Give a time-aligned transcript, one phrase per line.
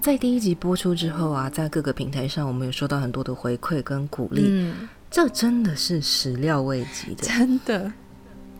[0.00, 4.44] 在第一集播出之后啊，在各个平台上，我们有收到很多的回馈跟鼓励。
[4.46, 7.92] 嗯，这真的是始料未及的，真的。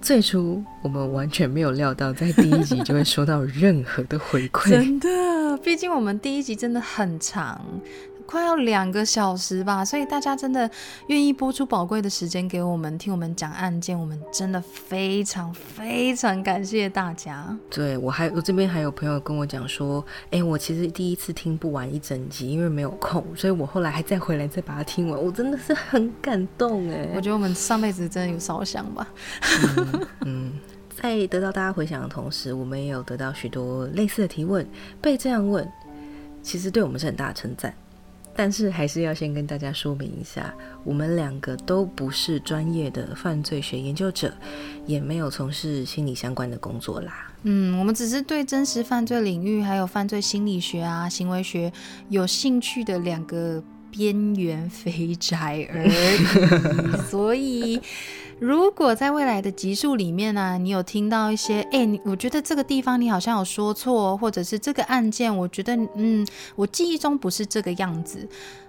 [0.03, 4.69] 最初我们完全没有料到，在第一集就会收到任何的回馈。
[4.71, 7.59] 真的，毕竟我们第一集真的很长。
[8.31, 10.71] 快要两个小时吧，所以大家真的
[11.09, 17.45] 愿意播出宝贵的时间给我们听我们讲案件，我们真的非常非常感谢大家。
[17.69, 27.09] 对我还我这边还有朋友跟我讲说，哎，我其实第一次听不完一整集，因为没有空，所以我后来还再回来再把它听完，我真的是很感动哎。
[27.17, 29.09] 我觉得我们上辈子真的有烧香吧。
[30.25, 30.53] 嗯，
[31.03, 34.65] 在得到大家回响的同时，我们也有得到许多类似的提问，
[35.01, 35.69] 被这样问，
[36.45, 37.75] 其实对我们是很大的称赞。
[38.41, 40.51] 但是还是要先跟大家说明一下，
[40.83, 44.33] 我们两个都不是专业的犯罪学研究者，
[44.87, 47.31] 也没有从事心理相关的工作啦。
[47.43, 51.71] 嗯，我们只是对真实犯罪领域还有犯罪心理学啊、行为学
[52.09, 57.79] 有兴趣的两个边缘肥宅而已， 所以。
[58.41, 68.27] 如果在未来的集数里面呢，你有听到一些，哎，我觉得这个地方你好像有说错，或者是这个案件，我觉得，嗯，我记忆中不是这个样子。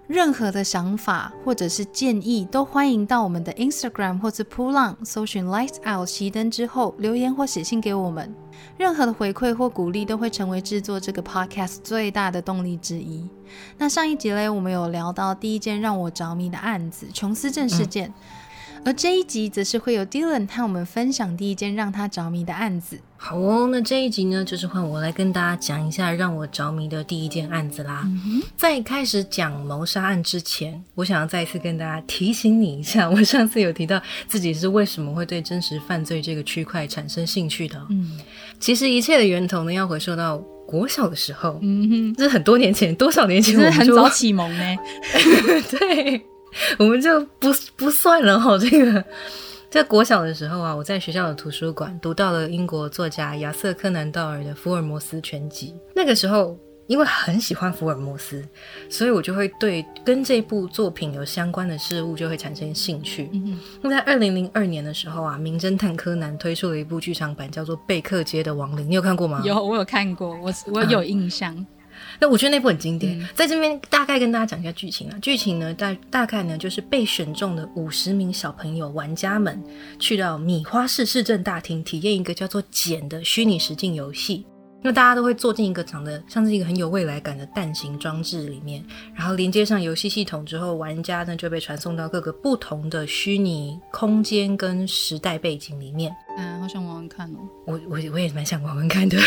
[0.07, 8.35] 任何的想法或者是建议，都欢迎到我们的 Instagram 或者 Pull On 搜寻 Lights Out 熄灯之后留言或写信给我们。
[8.77, 13.25] 任何的回馈或鼓励都会成为制作这个 podcast 最大的动力之一。
[13.77, 18.13] 那上一集嘞，我们有聊到第一件让我着迷的案子——琼斯镇事件。
[18.83, 22.99] 而这一集则是会有 Dylan 和我们分享第一件让他着迷的案子。
[23.15, 28.03] 好哦，那这一集呢，就是换我来跟大家讲一下让我着迷的第一件案子啦。
[28.57, 37.79] 在开始讲谋杀案之前，我想要再一次跟大家提醒你一下， 我上次有提到自己是为什么会对真实犯罪这个区块产生兴趣的。
[37.91, 38.19] 嗯，
[38.59, 41.59] 其实一切的源头呢，要回溯到国小的时候。
[41.61, 43.53] 嗯哼，这是很多年前，多少年前？
[43.53, 44.63] 是很早启蒙呢。
[45.69, 46.19] 对。
[46.79, 48.57] 我们就不不算了哈。
[48.57, 49.03] 这个
[49.69, 55.73] 在国小的时候啊，我 在学校的图书馆读到了英国作家亚瑟·柯南道尔的《福尔摩斯全集》。
[55.95, 56.57] 那个时候，
[56.87, 58.45] 因为很喜欢福尔摩斯，
[58.89, 63.29] 所以我就会对跟这部作品有相关的事物就会产生兴趣。
[63.81, 69.41] 那在二零零二年的时候啊，《名侦探柯南》推出了一部剧场版，叫做《贝克街的亡灵》，你有看过吗？
[69.45, 71.65] 有，我有看过，我我有印象。
[72.21, 75.17] 那我觉得那部很经典，在这边大概跟大家讲一下剧情啊。
[75.23, 79.59] 剧情呢，大大概呢就是被选中的五十名小朋友玩家们，
[79.97, 84.45] 去到米花市市政大厅体验一个叫做“简”的虚拟实境游戏。
[84.81, 88.83] 那大家都会坐进一个长得像是一个很有未来感的蛋形装置里面，
[89.13, 96.11] 然后连接上游戏系统之后，玩家呢就被传送到各个不同的虚拟空间跟时代背景里面。
[96.37, 97.37] 嗯，好想玩玩看哦。
[97.65, 99.17] 我我我也蛮想玩玩看的。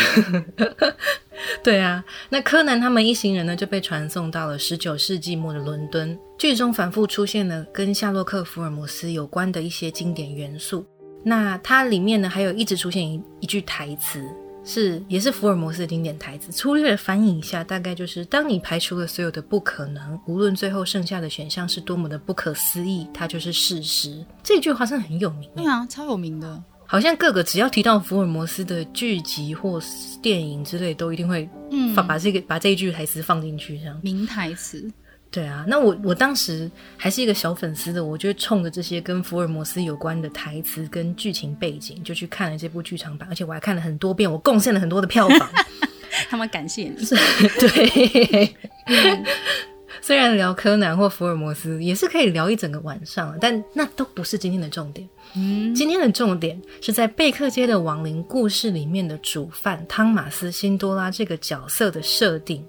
[1.63, 6.17] 对啊，那柯南他们一行人呢就被传送到了十九世纪末的伦敦。
[6.37, 10.85] 剧中反复出现了跟夏洛克·福尔摩斯有关的一些经典元素。
[11.23, 14.27] 那它里面呢还有一直出现一一句台词。
[14.65, 16.51] 是，也是福尔摩斯的经典台词。
[16.51, 24.25] 粗略的翻译一下，大概就是：当你排除了所有的不可能，无论最后剩下的选项是多么的不可思议，它就是事实。
[24.41, 25.47] 这句话真的很有名。
[25.55, 26.63] 对啊，超有名的。
[26.87, 29.81] 好像各个只要提到福尔摩斯的剧集或
[30.21, 31.49] 电影之类，都一定会
[31.95, 34.91] 放把这个把这一句台词放进去，这样名台词。
[35.35, 45.49] 对啊，那我我当时还是一个小粉丝的，我就冲着这些跟福尔摩斯有关的台词跟剧情背景，就去看了这部剧场版，而且我还看了很多遍，我贡献了很多的票房。
[46.29, 46.95] 他们感谢你。
[47.59, 48.55] 对，
[50.01, 55.05] 虽然聊柯南或福尔摩斯也是可以聊一整个晚上，但那都不是今天的重点。
[55.35, 62.65] 嗯，今天的重点是在贝克街的亡灵故事里面的主犯汤马斯·辛多拉这个角色的设定。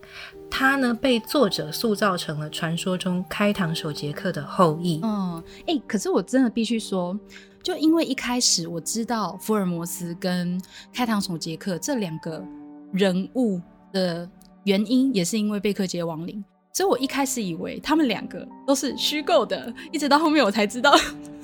[0.51, 5.01] 他呢被作者塑造成了传说中开膛手杰克的后裔。
[5.03, 7.19] 嗯，哎，可是我真的必须说，
[7.63, 10.61] 就因为一开始我知道福尔摩斯跟
[10.93, 12.43] 开膛手杰克这两个
[12.93, 13.61] 人物
[13.93, 14.29] 的
[14.65, 20.97] 原因，也是因为贝克街亡灵，所以我一开始以为他们两个都是虚构的，一直到后面我才知道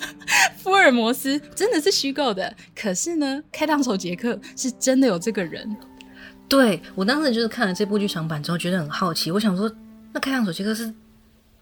[0.57, 2.55] 福尔摩斯真的是虚构的。
[2.75, 5.77] 可是呢，开膛手杰克是真的有这个人。
[6.49, 9.31] 对我当时就是看了这部剧场版之后，觉得很好奇。
[9.31, 9.71] 我想说，
[10.13, 10.93] 那开膛手杰克是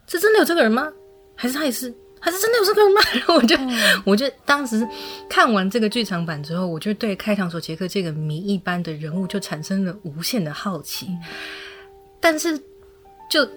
[0.07, 0.89] 是真的有这个人吗？
[1.37, 1.95] 还是他也是？
[2.23, 3.01] 还是真的有这个人吗？
[3.15, 3.57] 然后我就，
[4.05, 4.87] 我就当时
[5.29, 11.09] 看完这个剧场版之后，我就对开膛手杰克这个谜一般的人物就产生了无限的好奇。
[12.21, 12.59] 但是，
[13.31, 13.49] 就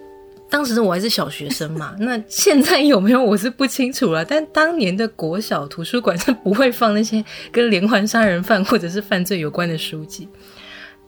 [0.48, 4.24] 当时我还是小学生嘛，那现在有没有我是不清楚了。
[4.24, 7.22] 但当年的国小图书馆是不会放那些
[7.52, 10.26] 跟连环杀人犯或者是犯罪有关的书籍，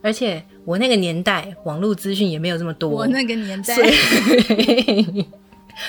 [0.07, 2.89] 而且我那个年代网络资讯也没有这么多。
[2.89, 3.77] 我那个年代。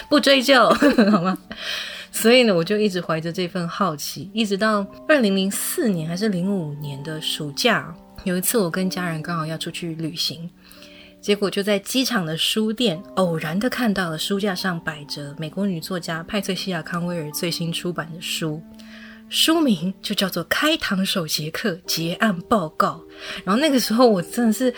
[0.10, 0.68] 不追究，
[1.12, 1.38] 好吗？
[2.12, 10.50] 所以呢，我就一直怀着这份好奇，一直到二零零四年还是零五年的暑假，有一次我跟家人刚好要出去旅行，
[11.22, 18.62] 结果就在机场的书店偶然的看到了书架上摆着美国女作家派翠西亚·康威尔最新出版的书，
[19.30, 23.04] 书名就叫做《开膛手杰克结案报告》。
[23.44, 24.74] 然后那个时候我真的是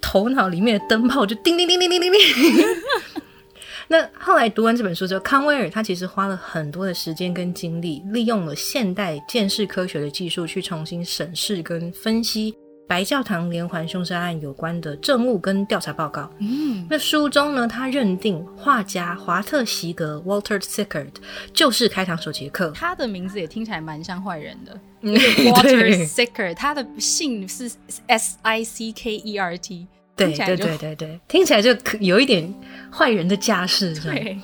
[0.00, 2.20] 头脑里面的灯泡就叮叮叮叮叮叮叮。
[3.88, 12.52] 那后来读完这本书之后，康威尔他其实花了很多的时间跟精力，利用了现代建识科学的技术去重新审视跟分析
[12.88, 16.30] 白教堂连环凶杀案有关的证物跟调查报告。
[16.38, 21.12] 嗯，那书中呢，他认定画家华特·席格 （Walter Sickert）
[21.52, 22.70] 就是开膛手杰克。
[22.70, 24.78] 他的名字也听起来蛮像坏人的。
[25.02, 27.70] Walter Sickert，他的姓是
[28.06, 29.86] S I C K E R T。
[30.14, 32.54] 对对对对对，听起来就有一点
[32.90, 34.38] 坏人的架势，对。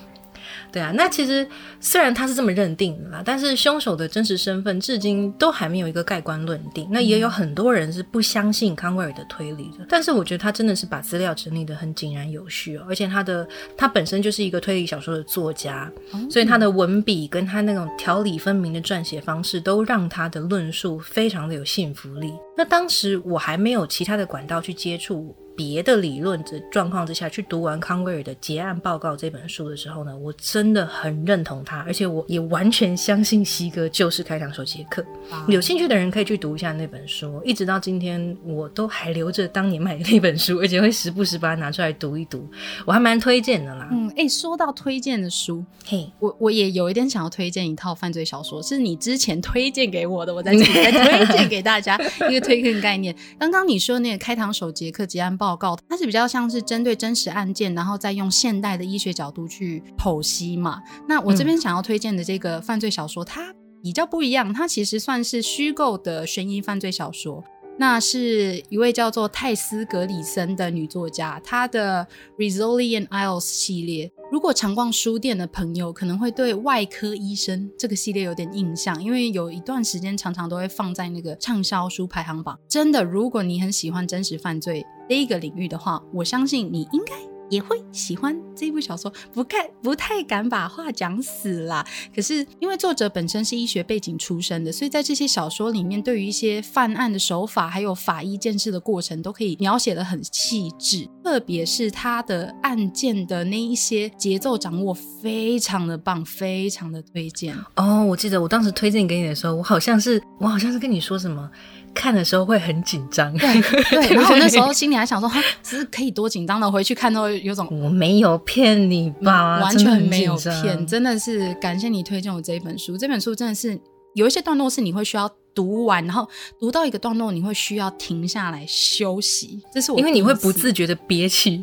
[0.73, 1.47] 对啊，那其实
[1.81, 6.89] 虽然他是这么认定的啦，但是凶手的真实身份至今都还没有一个盖棺论定。
[6.91, 9.85] 那也有很多人是不相信康威尔的推理的。
[9.89, 13.47] 但是我觉得他真的是把资料整理的很井然有序哦，而且他的
[13.77, 15.91] 他本身就是一个推理小说的作家，
[16.31, 22.33] 所以他的文笔跟他那种条理分明的撰写方式，都让他的论述非常的有信服力。
[22.57, 25.37] 那当时我还没有其他的管道去接触。
[25.55, 35.05] 别的理论的状况之下去读完康威尔的《结案报告》这本书的时候呢，我真的很认同他，而且我也完全相信西哥就是开膛手杰克。
[35.49, 42.49] 有兴趣的人可以去读一下那本书，一直到今天我都还留着当年买的那本书，而且会时不时把它拿出来读一读，
[42.87, 43.89] 我还蛮推荐的啦。
[43.93, 52.01] 嗯，哎，说到推荐的书，嘿，我我也有一点想要推荐一套犯罪小说，是你之前推荐给我的，我在这里再推荐给大家
[52.31, 53.15] 一个推荐概念。
[53.39, 55.37] 刚刚你说那个开膛手杰克结案。
[55.43, 60.81] 报告，它是比较像是针对真实案件，然后再用现代的医学角度去剖析嘛。
[61.09, 63.53] 那我这边想要推荐的这个犯罪小说，它
[63.83, 67.43] 比较不一样，它其实算是虚构的悬疑犯罪小说。
[67.77, 72.07] 那是一位叫做泰斯格里森的女作家，她的
[72.41, 74.13] 《Resilient Isles》系列。
[74.33, 82.59] 如果常逛书店的朋友，可能会对外科医生这个系列有点印象，因为有一段时间常常都会放在那个畅销书排行榜。
[82.67, 87.32] 真的，如果你很喜欢真实犯罪这一个领域的话，我相信你应该。
[87.53, 91.87] 也会喜欢这部小说，不看不太敢把话讲死啦。
[92.17, 101.07] 可是因为作者本身是医学背景出身的，所以在这些小说里面，对于一些犯案的手法，还有法医鉴识的过程，都可以描写的很细致。
[101.23, 107.55] 特别是他的案件的那一些节奏掌握，非常的棒，非常的推荐。
[107.77, 111.51] 哦，我记得我当时推荐给你的时候，我好像是我好像是跟你说什么。
[111.95, 114.15] 看的时候会很紧张，对 对。
[114.15, 122.97] 然后我那时候心里还想说，哈，只是可以多紧张的，回去看都有种我没有骗你吧，完全没有骗，真的是感谢你推荐我这一本书。
[122.97, 123.79] 这本书真的是
[124.15, 131.63] 有一些段落是你会需要读完，然后读到一个段落你会需要停下来休息，这是我因为你会不自觉的憋气，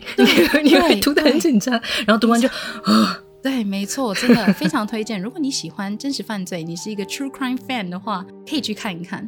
[0.64, 1.74] 你会 读的很紧张，
[2.06, 2.48] 然后读完就
[2.84, 5.22] 啊，对，没错，真的非常推荐。
[5.22, 9.28] 如果你喜欢真实犯罪，你是一个 true crime fan 的话，可以去看一看。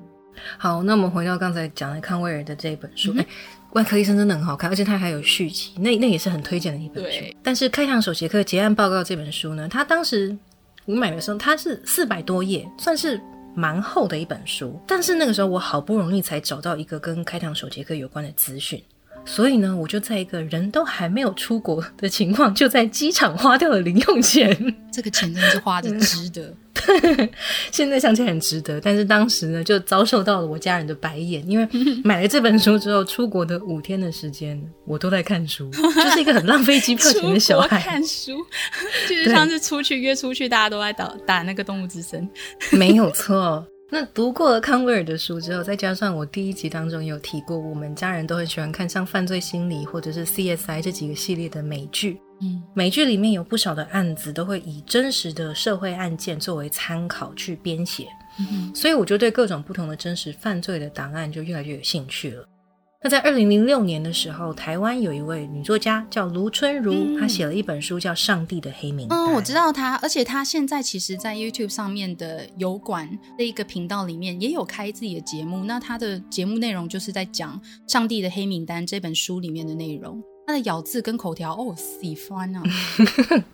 [0.57, 3.25] 好，那我们回到刚才讲的康威尔的这一本书，哎，
[3.73, 7.23] 外科医生真的很好看，而且它还有续集，那那也是很推荐的一本书。
[7.43, 10.35] 但是开膛手杰克结案报告这本书呢，它当时
[10.85, 13.19] 我买的时候它是四百多页，算是
[13.53, 14.79] 蛮厚的一本书。
[14.87, 18.81] 但是那个时候我好不容易才找到一个跟开膛手杰克有关的资讯。
[19.23, 24.75] 所以呢，我就在一个人都还没有出国的情况，就在机场花掉了零用钱。
[24.91, 26.51] 这个钱真的是花的值得。
[27.71, 31.67] 现在想起来很值得，但是当时呢，就遭受到了我家人的白眼，因为
[32.03, 37.81] 买了这本书之后，出国的五天的时间，我都在看书，就是一个很浪费机票钱的小孩。
[37.81, 38.37] 看书，
[39.07, 42.27] 就是上次出去约出去，大家都在打打那个动物之声，
[42.71, 43.65] 没有错。
[43.93, 52.17] 那读过了康威尔的书之后，再加上我第一集当中有提过，我们家人都很喜欢看像犯罪心理或者是 CSI 这几个系列的美剧。
[52.41, 58.07] 嗯，美剧里面有不少的案子都会以真实的社会案件作为参考去编写，
[58.73, 62.45] 所以我就对各种不同的真实犯罪的档案就越来越有兴趣了。
[63.03, 69.17] 那在二零零六年的时候，台湾有一位女作家叫卢春如，她写了一本书叫《上帝的黑名单》。
[69.21, 75.63] 嗯，我知道她，而且她现在其实，在 YouTube 上面的油管这一个频道里面也有开自己的节目。
[75.65, 77.59] 那她的节目内容就是在讲
[77.91, 80.21] 《上帝的黑名单》这本书里面的内容。
[80.45, 82.63] 她的咬字跟口条，哦，喜欢啊！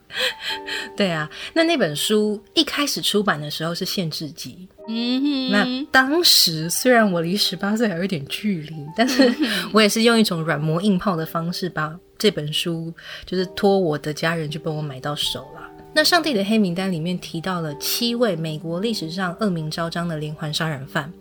[0.96, 4.68] 对啊，那那本书一开始出版的时候是限制级。
[4.88, 9.32] 嗯哼，那当时虽然我离十八岁还有点距离，但是
[9.74, 12.92] 我也是用一种软磨硬泡的方式把这本书，
[13.26, 15.70] 就是托我的家人去帮我买到手了。
[15.94, 21.12] 那《上帝的黑名单》里面提到了七位美国历史上恶名昭彰的连环杀人犯，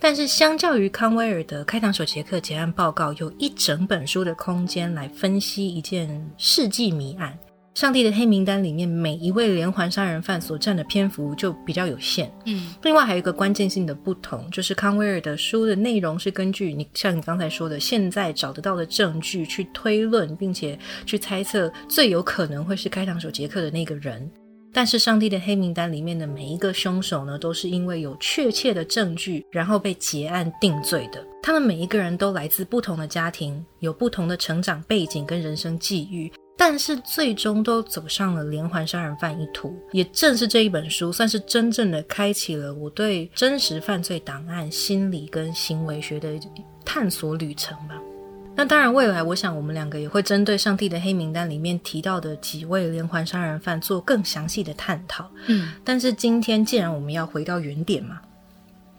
[0.00, 7.36] 但是相较于康威尔的《开膛手杰克结案报告》，有一整本书的空间来分析一件世纪谜案。
[7.74, 12.28] 上帝的黑名单里面每一位连环杀人犯所占的篇幅就比较有限。
[12.44, 20.76] 嗯，另外还有一个关键性的不同，就是康威尔的书的内容是根据你像你刚才说的，现在找得到的证据去推论，并且
[21.06, 24.28] 去猜测最有可能会是开膛手杰克的那个人。
[24.72, 31.24] 但是上帝的黑名单里面的每一个凶手呢，都是因为有确切的证据，然后被结案定罪的。
[31.42, 36.30] 他们每一个人都来自不同的家庭，有不同的成长背景跟人生际遇。
[36.60, 46.36] 但是最终都走上了连环杀人犯一途，也正是这一本书，算是真正的开启了我对真实犯罪档案心理跟行为学的
[46.84, 47.94] 探索旅程吧。
[48.58, 55.30] 那当然，未来我想我们两个也会针对《上帝的黑名单》里面提到的几位连环杀人犯做更详细的探讨。
[55.46, 58.18] 嗯，但是今天既然我们要回到原点嘛。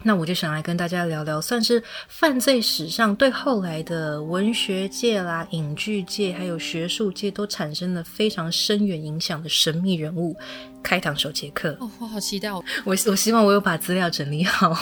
[0.02, 10.36] 那我就想来跟大家聊聊，算是犯罪史上对后来的文学界啦、影剧界还有学术界都产生了非常深远影响的神秘人物——
[10.82, 11.76] 开膛手杰克。
[11.82, 12.50] 哦，我好期待！
[12.54, 14.74] 我 我希望我有把资料整理好。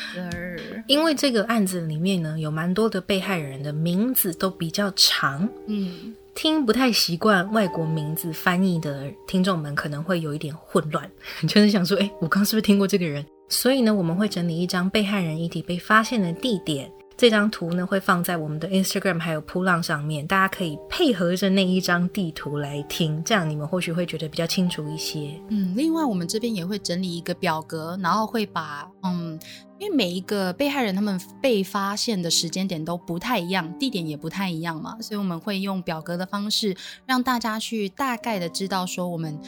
[0.88, 11.08] 因为这个案子里面呢，有蛮多的被害人的名字都比较长，嗯，听不太习惯外国名字翻译的听众们可能会有一点混乱，
[11.46, 13.24] 就是想说，哎，我刚是不是听过这个人？
[13.50, 25.38] 所以呢，我们会整理一张被害人遗体被发现的地点，这张图呢会放在我们的 Instagram 还有扑浪上面，大家可以配合着那一张地图来听，这样你们或许会觉得比较清楚一些。
[25.48, 29.38] 嗯，另外我们这边也会整理一个表格，然后会把嗯，
[29.80, 39.38] 因为每一个被害人他们被发现的时间点都不太一样，地点也不太一样嘛，所以我们会用表格的方式让大家去大概的知道说我们。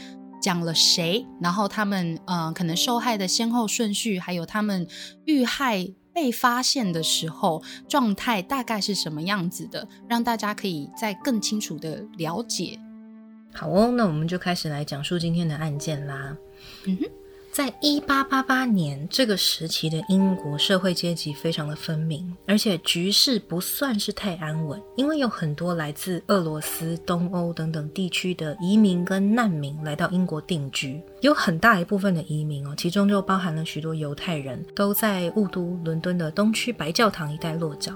[0.42, 4.86] 讲了谁，然后他们呃可能受害的先后顺序，还有他们
[5.24, 12.78] 遇害被发现的时候状态大概是什么样子的，让大家可以再更清楚的了解。
[13.54, 16.36] 好哦，那我们就开始来讲述今天的案件啦。
[16.86, 17.08] 嗯哼。
[17.52, 37.92] 在一八八八年这个时期的英国社会阶级非常的分明，而且局势不算是太安稳，因为有很多来自俄罗斯、东欧等等地区的移民跟难民来到英国定居，有很大一部分的移民哦，其中就包含了许多犹太人，都在雾都伦敦的东区白教堂一带落脚。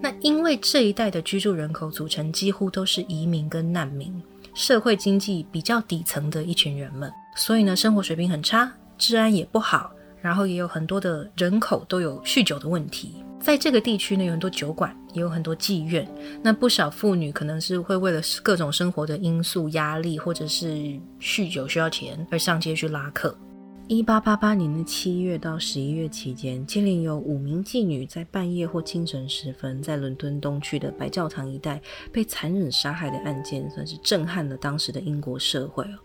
[0.00, 4.10] 那因为这一带的居住人口组成几乎都是移民跟难民，
[4.54, 7.12] 社会经济比较底层的一群人们。
[7.36, 9.90] 所以呢，生活水平很差，治安也不好，
[10.20, 13.24] 然后也有很多的人口都有酗酒的问题。
[13.40, 16.06] 在这个地区呢，有很多酒馆，也有很多妓院。
[16.42, 23.38] 那不少妇女可能是会为了各种生活的因素、压力，或者是酗酒需要钱而上街去拉客。
[23.86, 31.80] 一八八八年的七月到十一月期间，接连有五名妓女在半夜或清晨时分，在伦敦东区的白教堂一带
[32.12, 35.96] 被残忍杀害的案件，算是震撼了当时的英国社会哦。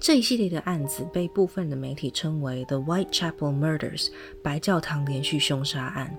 [0.00, 4.08] 这一系列的案子被部分的媒体称为 The Whitechapel Murders
[4.42, 6.16] 白教堂连续凶杀案。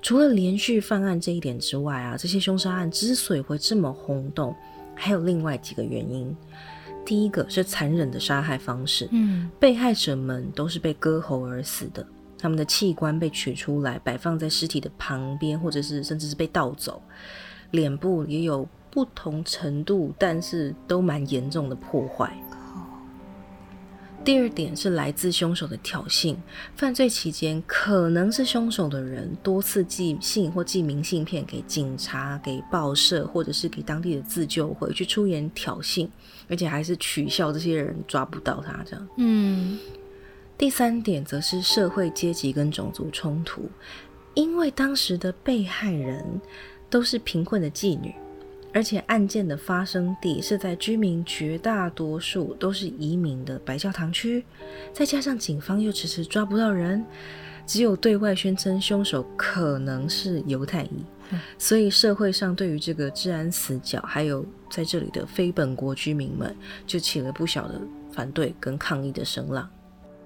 [0.00, 4.54] 除了连续犯案这一点之外啊，这些凶杀案之所以会这么轰动，
[4.94, 6.34] 还有另外几个原因。
[7.04, 12.06] 第一个是残忍的杀害方式，嗯，被害者们都是被割喉而死的，
[12.38, 17.02] 他们的器官被取出来摆放在尸体的旁边，或者是甚至是被盗走，
[17.72, 22.32] 脸部也有不同程度，但是都蛮严重的破坏。
[24.28, 26.36] 第二点是来自凶手的挑衅。
[26.76, 36.06] 犯罪期间，可能是凶手的人多次寄信或寄明信片给警察、给报社，或者是给当地的自救会去出言挑衅，
[36.46, 39.08] 而且还是取笑这些人抓不到他这样。
[39.16, 39.78] 嗯。
[40.58, 43.62] 第三点则是社会阶级跟种族冲突，
[44.34, 46.22] 因为当时的被害人
[46.90, 48.14] 都是贫困的妓女。
[48.72, 54.44] 而且案件的发生地是在居民绝大多数都是移民的白教堂区，
[54.92, 57.04] 再加上警方又迟迟抓不到人，
[57.66, 61.04] 只有对外宣称凶手可能是犹太裔。
[61.58, 66.56] 所以社会上对于这个治安死角，还有在这里的非本国居民们，
[66.86, 69.68] 就起了不小的反对跟抗议的声浪。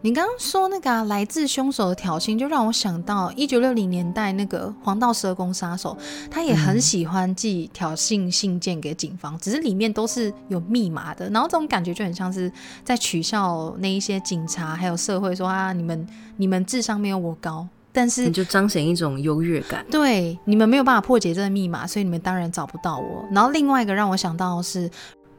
[0.04, 5.96] 你刚刚说那个啊、来自凶手的挑衅，就让我想到一九六零年代那个黄道十二宫杀手，
[6.28, 12.50] 他也很喜欢寄挑衅信件给警方，只是里面都是有密码的，然后这种感觉就很像是
[12.84, 16.04] 在取笑那一些警察还有社会说啊，你们
[16.36, 19.86] 你们智商没有我高，但是你就彰显一种优越感。
[19.88, 23.24] 对，你们没有办法破解这个密码，所以你们当然找不到我。
[23.30, 24.90] 然后另外一个让我想到的是，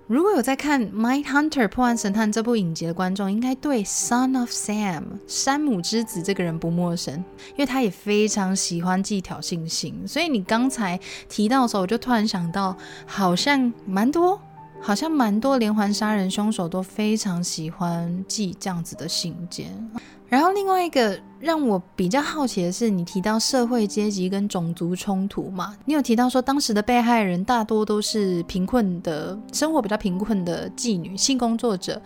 [0.07, 7.15] 如果有在看《Mind Hunter 破案神探》这部影集的观众，应该对 Son of Sam 山姆之子这个人不陌生，
[7.51, 10.05] 因为他也非常喜欢寄挑衅信。
[10.05, 14.39] 所以你刚才提到的时候，我就突然想到，好像蛮多。
[14.86, 19.89] 好像蛮多连环杀人凶手都非常喜欢寄这样子的信件。
[20.34, 25.78] 然后另外一个让我比较好奇的是，你提到社会阶级跟种族冲突嘛？
[25.86, 32.02] 你有提到说当时的被害人大多都是贫困的生活比较贫困的妓女、性工作者，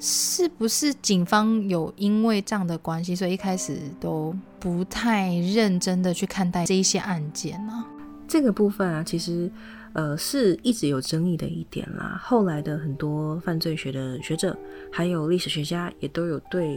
[0.00, 7.84] 是不是警方有因为这样的关系，所以一开始都不太认真的去看待这一些案件呢？
[8.26, 9.48] 这个部分啊，其实。
[9.92, 12.20] 呃，是一直有争议的一点啦。
[12.20, 14.58] 后来的很多犯罪学的学者，
[14.90, 16.76] 还有历史学家，也都有对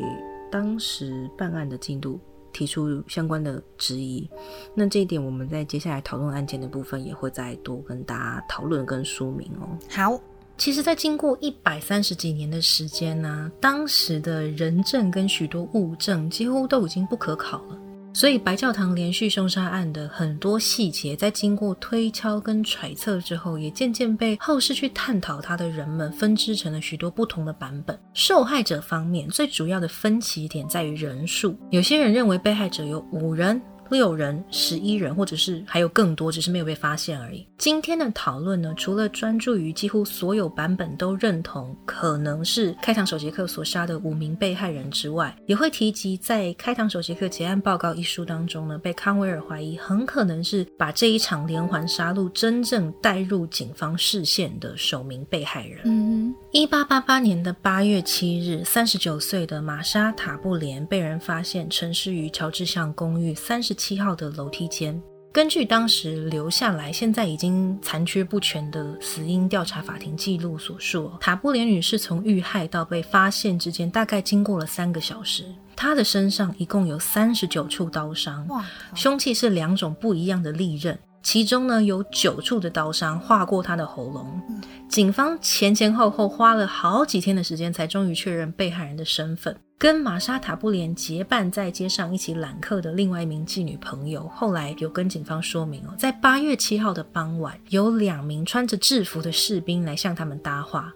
[0.51, 2.19] 当时办案的进度
[2.51, 4.27] 提出相关的质疑。
[4.73, 9.77] 那这一点，我们在接下来讨论案件的部分，也会再多跟大家讨论跟说明哦。
[9.89, 10.19] 好，
[10.57, 17.79] 其实，在经过一百三十几年的时间呢，当时的人证跟许多物证几乎都已经不可考了。
[18.17, 27.95] 所以，白教堂连续凶杀案的很多细节，在经过推敲跟揣测之后，也渐渐被后世去探讨它的人们分支成了许多不同的版本。
[28.15, 33.61] 受害者方面，最主要的分歧点在于人数，有些人认为被害者有五人。
[33.89, 37.47] 六人、十一人，或者是还有更多，只是没有被发现而已。
[37.57, 55.79] 今天的讨论呢，除了专注于几乎所有版本都认同可能是开膛手杰克所杀的五名被害人之外，也会提及在《开膛手杰克结案报告》一书当中呢，被康威尔怀疑很可能是把这一场连环杀戮真正带入警方视线的首名被害人。
[55.85, 63.77] 嗯，一八八八年的八月七日，三十九岁的玛莎塔布莲被人发现沉尸于乔治巷公寓三十。
[63.77, 64.99] 七号的楼梯间，
[65.37, 75.45] 根据当时留下来、现在已经残缺不全的死因调查法庭记录所述，塔布莲女士从遇害到被发现之间，大概经过了三个小时。
[75.75, 78.47] 她的身上一共有三十九处刀伤，
[78.95, 80.97] 凶器是两种不一样的利刃，
[81.27, 84.41] 其中呢有九处的刀伤划过他的喉咙。
[84.87, 89.53] 警方前前后后花了好几天的时间，才终于确认被害人的身份。
[89.77, 100.93] 跟玛莎塔布连结伴在街上一起揽客的另外一名妓女朋友，后来有跟警方说明哦，在八月七号的傍晚，有两名穿着制服的士兵来向他们搭话。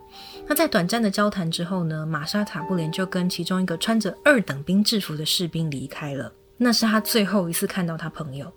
[0.47, 6.31] 那在短暂的交谈之后呢，玛莎塔布连就跟其中一个穿着二等兵制服的士兵离开了。
[6.55, 8.49] 那是他最后一次看到他朋友。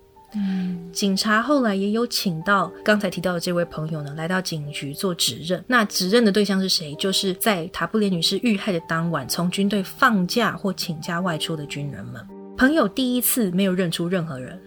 [0.93, 5.65] 警察后来也有请到刚才提到的这位朋友呢，来到警局做指认。
[5.67, 6.95] 那指认的对象是谁？
[6.97, 12.25] 就是在塔布连女士遇害的当晚，从军队放假或请假外出的军人们。
[12.57, 14.61] 朋友第一次没有认出任何人，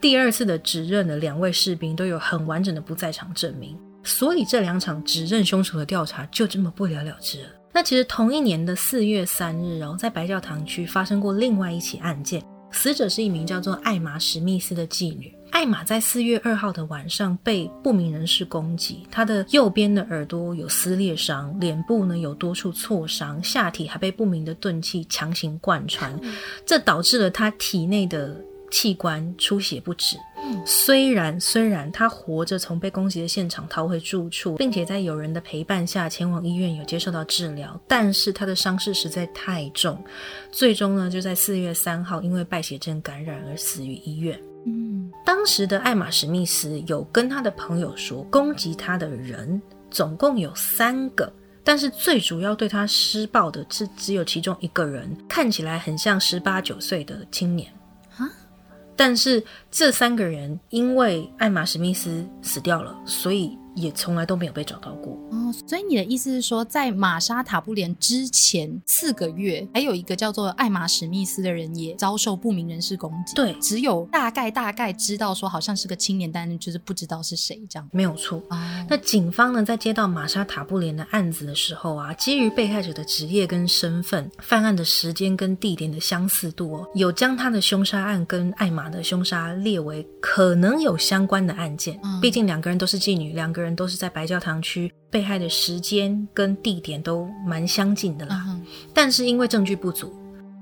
[0.00, 7.48] 第二次的指认的两位士兵都有很完整的不在场证明，所以这两场指认凶手的调查就这么不了了之了。
[7.74, 12.42] 那其实同一年的四月三日，然后在白教堂区发生过另外一起案件。
[12.76, 15.34] 死者是一名叫做艾玛史密斯的妓女。
[15.50, 26.20] 艾玛在四月二号的晚上被不明人士攻击，她的右边的耳朵有撕裂伤，脸部呢有多处挫伤，下体还被不明的钝器强行贯穿，
[26.66, 28.36] 这导致了她体内的
[28.70, 30.16] 器官出血不止。
[30.64, 40.02] 虽然虽然他活着从被攻击的现场逃回住处，并且在有人的陪伴下前往医院有接受到治疗，但是他的伤势实在太重，
[40.50, 44.38] 最终呢就在四月三号因为败血症感染而死于医院。
[44.64, 51.32] 嗯，当时的艾玛史密斯有跟他的朋友说，攻击他的人总共有三个，
[51.62, 57.72] 但是最主要对他施暴的是只有其中一个人，看起来很像十八九岁的青年。
[58.96, 65.12] 但是这三个人因为艾玛史密斯死掉了，所以也从来都没有被找到过。
[65.30, 73.34] 哦，所以你的意思是说，在玛莎塔布连之前四个月，还有一个叫做艾玛史密斯的人也遭受不明人士攻击。
[73.34, 77.88] 对只有大概大概知道说好像是个青年，但是就是不知道是谁这样。
[77.92, 78.38] 没有错。
[78.48, 78.56] 哦，
[78.88, 91.98] 那警方呢，在接到玛莎塔布连的案子的时候啊，基于被害者的职业跟身份、犯案的时间跟地点的相似度哦，有将他的凶杀案跟艾玛的凶杀列为可能有相关的案件。
[92.02, 98.44] 嗯毕竟两个人都是妓女，两个人都是在白教堂区，被害的时间跟地点都蛮相近的啦。
[98.48, 100.12] 嗯但是因为证据不足，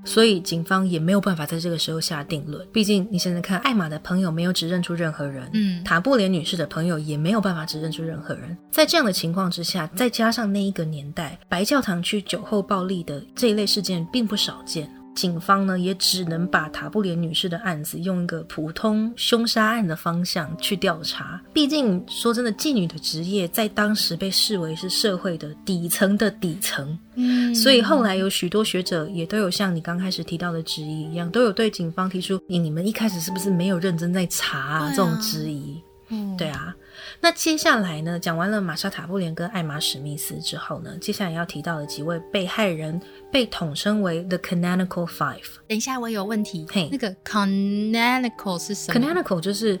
[0.03, 2.65] 所以警方也没有办法在这个时候下定论。
[2.71, 8.57] 毕竟你想想看，艾玛的朋友没有指认出任何人，嗯塔布连女士的朋友也没有办法指认出任何人。
[8.71, 14.89] 在这样的情况之下，再加上那一个年代白教堂区酒后暴力的这一类事件并不少见。
[15.15, 21.41] 警方呢，也只能把塔布连女士的案子用一个普通凶杀案的方向去调查。
[21.53, 35.81] 毕竟说真的，妓女的职业在当时被视为是社会的底层的底层，嗯所以后来有许多学者也都有像你刚开始提到的质疑一样，都有对警方提出：你你们一开始是不是没有认真在查、啊啊这种质疑？
[36.09, 36.75] 嗯对啊。
[37.21, 42.99] 那接下来呢，讲完了玛莎塔布连跟艾玛史密斯之后呢，接下来要提到的几位被害人
[43.31, 45.43] 被统称为 The Canonical Five。
[45.67, 46.89] 等一下，我有问题嘿。
[46.91, 49.79] 那个 canonical 是什么 Canonical 就是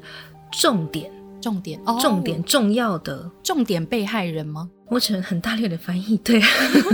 [0.51, 3.29] 重点、重点哦，重点、重要的。
[3.43, 4.69] 重点被害人吗？
[4.87, 6.39] 我只能很大略的翻译，对，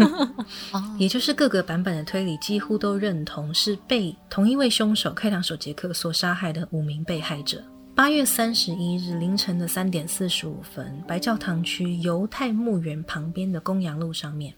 [0.72, 7.62] 哦，也就是各个版本的推理几乎都认同是被同一位凶手开膛手杰克所杀害的五名被害者。
[7.94, 14.54] 八月三十一日凌晨的三点四十五分，白教堂区犹太墓园旁边的公羊路上面，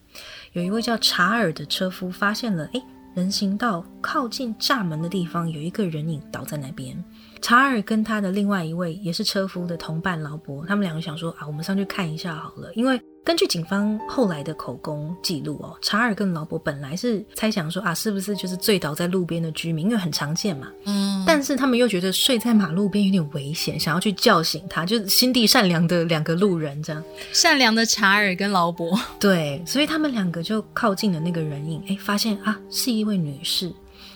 [0.54, 2.82] 有一位叫查尔的车夫发现了，诶，
[3.16, 7.04] 人行道靠近栅门的地方有一个人影倒在那边。
[7.42, 20.68] 查尔跟他的另外一位也是车夫的同伴劳勃，他们两个想说啊，我们上去看一下好了，因为根据警方后来的口供记录哦，查尔跟劳勃本来是猜想说啊，是不是就是醉倒在路边的居民，因为很常见嘛。
[20.84, 27.02] 嗯，但是他们又觉得睡在马路边有点危险，想要去叫醒他，就是心地善良的两个路人这样。
[27.32, 33.72] 善良的查尔跟劳勃， 对，所以他们两个就靠近了那个人影，哎，发现啊是一位女士。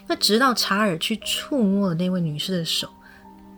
[0.06, 2.90] 那直到查尔去触摸了那位女士的手，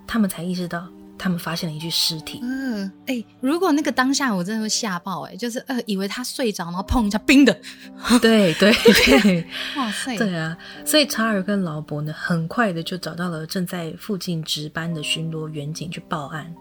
[0.05, 0.88] 他们才意识到
[1.19, 2.39] 他们发现了一具尸体。
[2.41, 7.53] 嗯，哎、如果那个当下我真的会吓爆、哎，就是呃，以为他睡着，然后碰一下冰的，
[8.21, 8.73] 对对
[9.21, 16.51] 对，哇塞，对啊，所以查尔跟劳勃呢，很快的就找到了正在附近值班的巡逻员警去报案。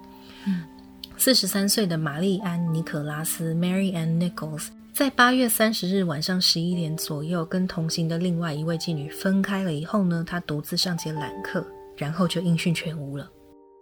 [0.44, 0.64] 嗯，
[1.16, 11.64] 四十三岁的玛丽安·尼可拉斯 （Mary Ann Nichols） 在八月三十日晚上十一点左右，跟同行的另外一位妓女分开了以后呢，她独自上街揽客，
[11.96, 13.30] 然后就音讯全无了。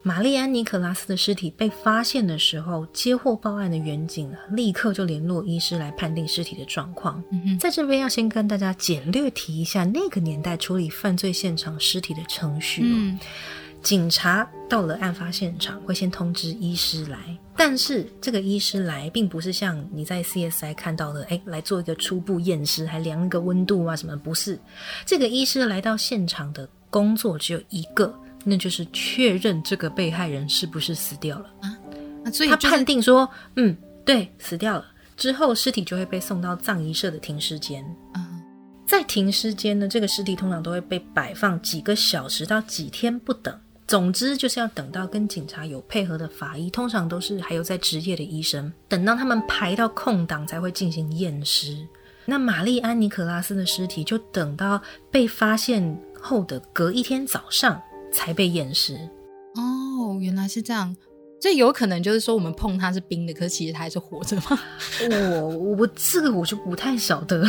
[0.02, 7.22] 玛丽安·尼可拉斯的尸体被发现的时候，接获报案的远警立刻就联络医师来判定尸体的状况。
[7.58, 12.86] 在这边要先跟大家简略提一下那个年代处理犯罪现场尸体的程序、哦。
[12.86, 13.18] 嗯，
[13.82, 17.18] 警察到了案发现场，会先通知医师来，
[17.56, 24.16] 但是这个医师来，并不是像你在 CSI 看到的，哎，来做一个初步验尸，还量一个温度啊什么？
[24.16, 24.56] 不是，
[25.04, 28.14] 这个医师来到现场的工作只有一个，
[28.48, 31.46] 那就是确认这个被害人是不是死掉了。
[31.60, 34.86] 啊，所以他就是判定说，嗯，对，死掉了。
[35.16, 37.84] 之后，尸体就会被送到葬仪社的停尸间。
[38.14, 38.24] 嗯
[38.86, 43.52] 在停尸间呢，这个尸体通常都会被摆放几个小时到几天不等。
[43.88, 51.76] 总之就是要等到跟警察有配合的法医，通常都是还有在职业的医生，等到他们排到空档才会进行验尸。
[52.24, 54.80] 那玛丽安·妮可拉斯的尸体就等到
[55.10, 57.80] 被发现后的隔一天早上
[58.16, 58.94] 才被验尸。
[59.54, 60.96] 哦，原来是这样。
[61.38, 64.58] 这有可能就是说我们碰它是冰的，可是其实它还是活着吗？
[65.10, 67.46] 我我这个我就不太晓得，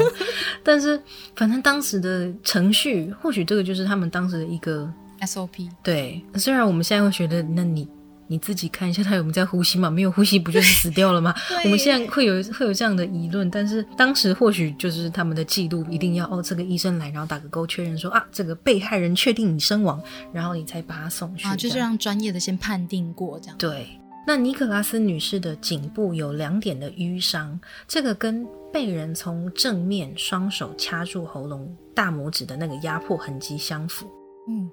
[0.64, 1.00] 但是
[1.36, 6.24] 反正当时的程序，或许这个就是他们当时的一个 SOP 对。
[6.36, 7.86] 虽然我们现在会觉得，那你
[8.28, 9.88] 你自己看一下他有没有在呼吸嘛？
[9.88, 11.34] 没有呼吸不就是死掉了吗？
[11.64, 23.58] 我们现在会有会有这样的疑论，但是当时或许就是他们的记录一定要哦，这个医生来，然后打个勾确认说啊，这个被害人确定你身亡，然后你才把他送去啊，就是让专业的先判定过这样。
[23.58, 23.86] 对，
[24.26, 34.06] 那尼可拉斯女士的颈部有两点的淤伤，这个跟被人从正面双手掐住喉咙大拇指的那个压迫痕迹相符。
[34.48, 34.68] 嗯，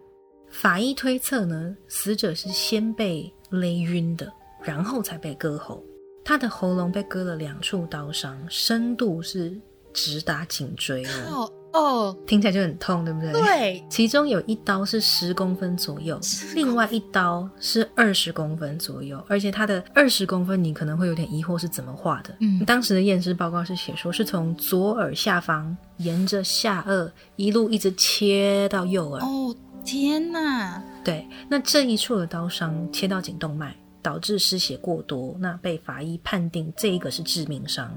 [0.50, 5.84] 法医推测呢，死者是先被勒晕的，然后才被割喉。
[6.26, 9.56] 他的喉咙被割了两处刀伤，深度是
[9.94, 11.52] 直达颈椎哦。
[11.74, 13.32] 哦，听起来就很痛，对不对？
[13.32, 16.20] 对， 其中有一刀是十公分左右，
[16.54, 22.36] 另外一刀是二十公分左右，而且它的二十公分，你可能会有点疑惑是怎么画的。
[22.42, 29.22] 嗯当时的验尸报告是写说是从左耳下方沿着下颚一路一直切到右耳。
[29.26, 30.82] 哦，天哪！
[31.04, 37.94] 对，那这一处的刀伤切到颈动脉，导致失血过多，那被法医判定这一个是致命伤。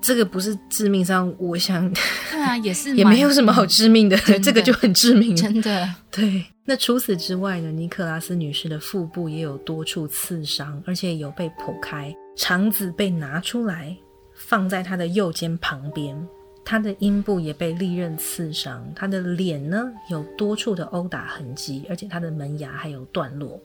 [0.00, 1.90] 这个不是致命伤，我想
[2.30, 5.34] 对啊，也是 也蛮没有什么好致命的这个就很致命。
[5.34, 5.88] 真的。
[6.10, 13.96] 对，那除此之外呢，尼克拉斯女士的腹部也有多处刺伤，而且有被剖开，肠子被拿出来
[14.34, 16.16] 放在她的右肩旁边，
[16.64, 23.60] 她的阴部也被利刃刺伤，他的脸呢有多处的殴打痕迹，而且他的门牙还有断落，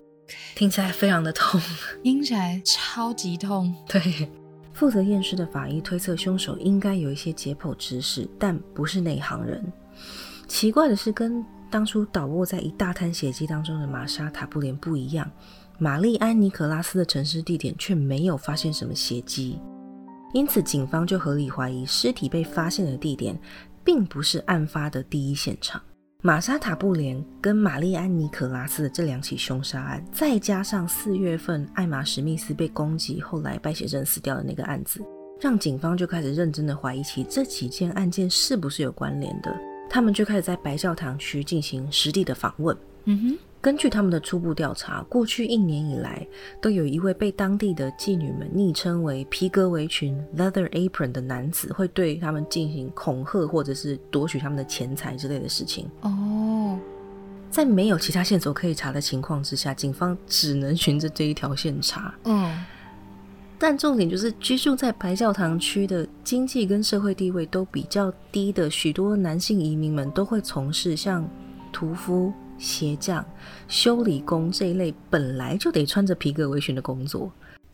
[0.54, 1.60] 听起来非常的痛。
[2.04, 3.74] 听起来超级痛。
[3.88, 4.30] 对，
[4.74, 9.64] 负责验尸的法医推测，凶手应该有一些解剖知识，但不是内行人。
[10.48, 15.30] 奇怪的是，跟当初倒卧在一大滩血迹当中的玛莎塔布莲不一样，
[15.78, 19.58] 玛丽安尼可拉斯的沉尸地点却没有发现什么血迹，
[20.34, 23.38] 因此警方就合理怀疑尸体被发现的地点
[23.84, 25.82] 并不是案发的第一现场。
[26.22, 35.02] 玛莎塔布莲跟玛丽安尼可拉斯的这两起凶杀案，再加上四月份艾玛史密斯被攻击，后来败血症死掉的那个案子，
[35.40, 39.58] 让警方就开始认真的怀疑起这几件案件是不是有关联的。
[39.90, 42.78] 他们就开始在白教堂区进行实地的访问。
[43.06, 46.26] 嗯哼根据他们的初步调查，过去一年以来，
[46.62, 55.90] 都有一位被当地的妓女们昵称为“皮革围裙 （leather apron）” 的男子，会对他们进行恐吓或者是夺取他们的钱财之类的事情。
[56.02, 56.80] 哼，哦，
[57.50, 62.16] 在没有其他线索可以查的情况之下，警方只能循着这一条线查。
[62.24, 62.64] 嗯，
[63.58, 71.30] 但重点就是，居住在白教堂区的经济跟社会地位都比较低的许多男性移民们，都会从事像
[71.74, 73.26] 屠夫、鞋匠、
[73.68, 77.32] 修理工这一类本来就得穿着皮革围裙的工作。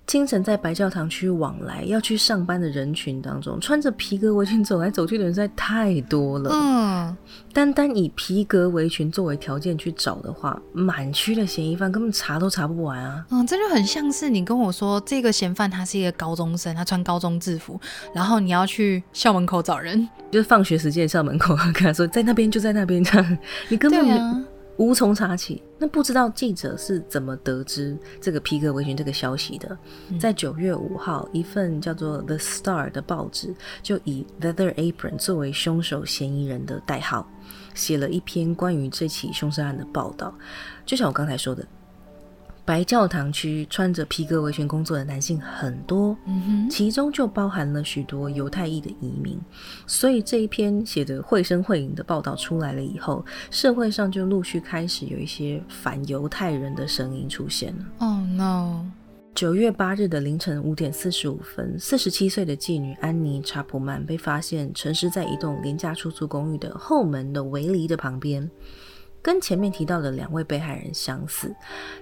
[0.08, 6.52] 清晨在白教堂区往来要去上班的人群当中，穿着皮革围裙走来走去的人实在太多了。
[6.54, 7.18] 嗯，
[7.52, 13.26] 单单以皮革围裙作为条件去找的话，满区的嫌疑犯根本查都查不完啊！
[13.32, 17.82] 嗯，这就很像是你跟我说，这个嫌犯他是一个高中生，他穿高中制服，
[18.14, 23.38] 然后你要去校门口找人， 就是放学时间校门口跟他说，在那边就在那边这样，
[23.70, 24.40] 你根本啊，
[24.78, 25.62] 无从查起。
[25.78, 29.78] 那不知道记者是怎么得知这个皮革围裙这个消息的？
[30.20, 37.30] 在九月五号，一份叫做《The Star》的报纸就以 Leather Apron 作为凶手嫌疑人的代号，
[37.74, 40.34] 写了一篇关于这起凶杀案的报道。
[40.86, 41.68] 就像我刚才说的，
[42.66, 49.40] 白教堂区穿着皮革围裙工作的男性很多，嗯，其中就包含了许多犹太裔的移民，
[49.86, 57.86] 所以这一篇写的绘声绘影的报道出来了以后，社会上就陆续开始有一些反犹太人的声音出现了。
[58.00, 58.84] 哦、no，
[59.36, 68.50] 九月八日的凌晨五点四十五分，四十七岁的妓女安妮·查普曼被发现沉尸在一栋廉价出租公寓的后门的围篱的旁边。
[69.26, 71.52] 跟前面提到的两位被害人相似，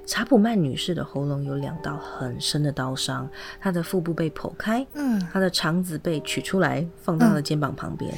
[0.05, 3.29] 查普曼女士的喉咙有两道很深的刀伤，
[3.61, 8.13] 她的腹部被剖开，嗯，她的肠子被取出来放到了肩膀旁边。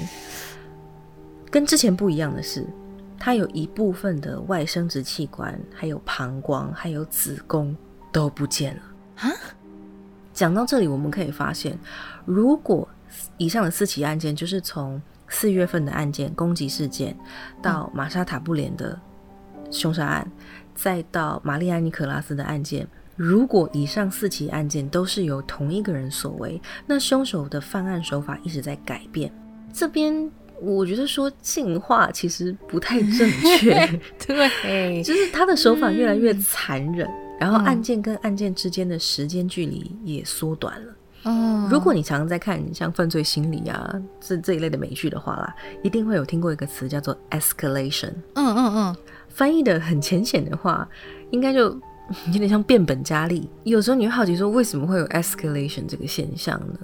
[1.51, 2.65] 跟之前不一样的是，
[3.19, 7.77] 她有一部分的外生殖器官、还有膀胱、还有子宫
[8.11, 8.81] 都不见了。
[9.17, 9.29] 啊？
[10.33, 11.77] 讲到这里，我们可以发现，
[12.25, 12.89] 如果
[13.37, 14.99] 以上的四起案件就是从
[15.35, 17.13] 四月份的案件攻击事件，
[17.61, 18.97] 到玛莎塔布连的
[19.69, 20.31] 凶杀案，
[20.73, 22.87] 再到玛丽安尼可拉斯的案件。
[23.17, 29.29] 如果以上四起案件都是由同一个人所为，那凶手的犯案手法一直在改变。
[29.73, 40.94] 这边我觉得说进化其实不太正确， 对， 就是他的手法越来越嗯残忍，然后嗯案件跟案件之间的时间距离也缩短了。
[41.25, 48.13] 嗯，如果你常常在看像犯罪心理啊这这一类的美剧的话啦，一定会有听过一个词叫做 escalation。
[48.35, 48.95] 嗯嗯嗯，
[49.27, 50.87] 翻译的很浅显的话，
[51.31, 51.69] 应该就
[52.31, 53.49] 有点像变本加厉。
[53.63, 56.79] 有时候你会好奇说，为什么会有 escalation 这个现象呢？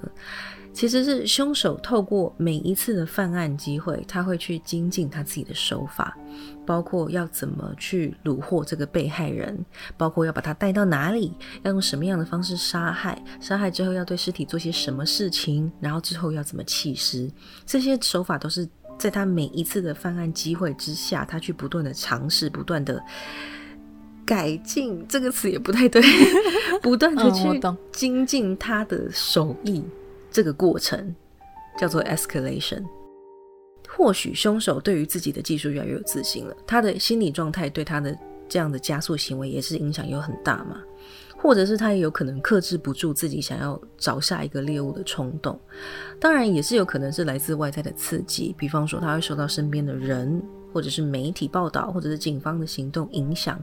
[0.72, 6.16] 其实是凶手透过每一次的犯案机会，他会去精进他自己的手法，
[6.64, 9.64] 包括要怎么去虏获这个被害人，
[9.96, 11.32] 包括要把他带到哪里，
[11.62, 17.30] 要用什么样的方式杀害，杀害之后要对尸体做些什么事情，然后之后要怎么弃尸，
[17.66, 18.66] 这些手法都是
[18.98, 23.02] 在他每一次的犯案机会之下，他去不断的尝试，不断的
[24.24, 26.02] 改进，这个词也不太对，
[26.80, 27.60] 不断的去
[27.92, 29.84] 精进他的手艺，
[30.32, 31.14] 这个过程
[31.78, 32.82] 叫做 escalation。
[33.88, 38.16] 或许凶手对于自己的技术越来越有自信了，他的心理状态对他的
[38.48, 40.80] 这样的加速行为也是影响有很大嘛。
[41.36, 45.58] 或者是他也有可能克制不住自己想要找下一个猎物的冲动，
[46.20, 50.40] 当然也是有可能是来自外在的刺激，比方说他会受到身边的人，
[50.72, 53.60] 或者是媒体报道，或者是警方的行动影响，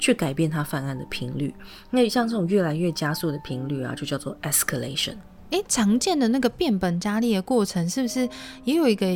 [0.00, 1.54] 去改变他犯案的频率。
[1.90, 5.14] 那像这种越来越加速的频率啊，就叫做 escalation。
[5.52, 8.28] 诶，常见的那个变本加厉的过程，是不是
[8.64, 9.06] 也有一个？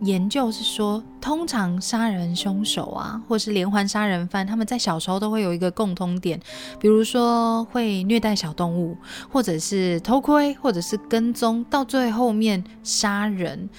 [0.00, 6.38] 研究是说，通常杀人凶手啊，或是连环杀人犯，他们在小时候都会有一个共通点，
[6.80, 8.96] 比如说会虐待小动物，
[9.30, 13.70] 或者是偷窥，或者是跟踪，到最后面杀人，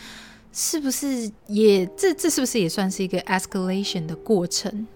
[0.53, 4.87] 是不是也这这是不是也算是一个 escalation 的过程？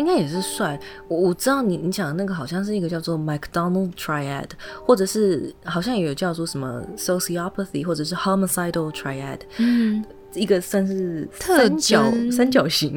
[0.00, 0.78] 应该也是算。
[1.06, 4.48] 我我知道你你讲的那个好像是一个叫做 McDonald Triad，
[4.84, 9.38] 或者是好像也有叫做什么 sociopathy，或者是 homicidal triad。
[9.58, 10.04] 嗯。
[10.34, 12.96] 一个算是三角三角形，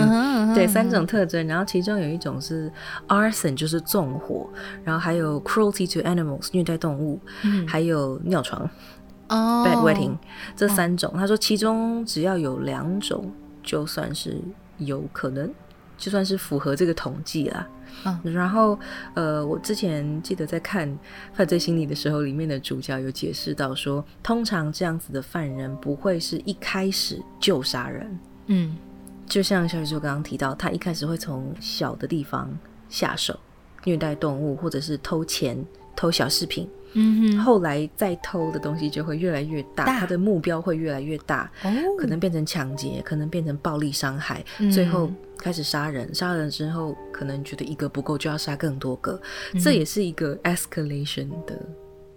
[0.54, 2.70] 对三种特征，然后其中有一种是
[3.08, 4.46] arson，就是纵火，
[4.84, 7.18] 然后还有 cruelty to animals，虐待动物，
[7.66, 8.68] 还有尿床。
[9.30, 10.14] 哦、，bad wedding，
[10.54, 14.36] 这三种，他说其中只要有两种，就算是
[14.76, 15.50] 有可能，
[16.04, 17.66] 就算是符合这个统计啦。
[18.22, 18.78] 然后，
[19.14, 20.86] 呃，我之前记得在看
[21.32, 28.76] 《犯罪心理》的时候，里面的主角有解释到说，通常这样子的犯人不会是一开始就杀人，嗯，
[29.24, 32.54] 就像小宇宙刚刚提到，他一开始会从小的地方
[32.90, 33.40] 下手，
[33.84, 35.64] 虐待动物或者是偷钱、
[35.96, 36.68] 偷小饰品。
[36.94, 41.50] 嗯哼，后来再偷的东西就会越来越大，他的目标会越来越大，
[41.98, 46.14] 可能变成抢劫，可能变成暴力伤害，最后开始杀人。
[46.14, 49.20] 杀人之后，可能觉得一个不够，就要杀更多个，
[49.62, 51.58] 这也是一个 escalation 的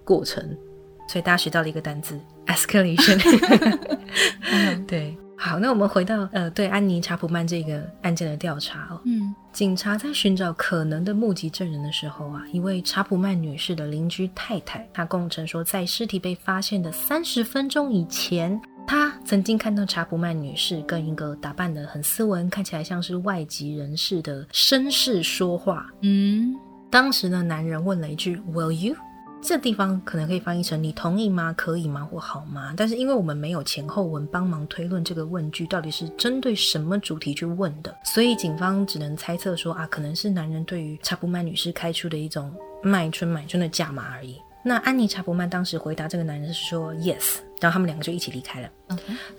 [0.04, 0.44] 过程。
[1.10, 3.20] 所以大家学到了一个单词 escalation。
[4.86, 5.18] 对。
[5.40, 9.00] 好，那我们回到呃，对安妮查普曼这个案件的调查哦。
[9.06, 25.86] 嗯，警察在寻找可能的目击证人的时候啊，一位查普曼女士的邻居太太，她供称说，在尸体被发现的三十分钟以前，她曾经看到查普曼女士跟一个打扮的很斯文、看起来像是外籍人士的绅士说话。
[26.02, 26.56] 嗯，
[26.90, 28.96] 当时呢，男人问了一句：“Will you？”
[29.48, 31.54] 这地方可能可以翻译成“你同意吗？
[31.54, 32.04] 可以吗？
[32.04, 44.36] 或好吗？”但是因为我们没有前后文帮忙推论这个问句到底是针对什么主题去问的，所以警方只能猜测说啊，可能是男人对于查普曼女士开出的一种卖春买春的价码而已。
[44.68, 48.70] 那安妮查普曼当时回答这个男人是说 “yes”，然后他们两个就一起离开了。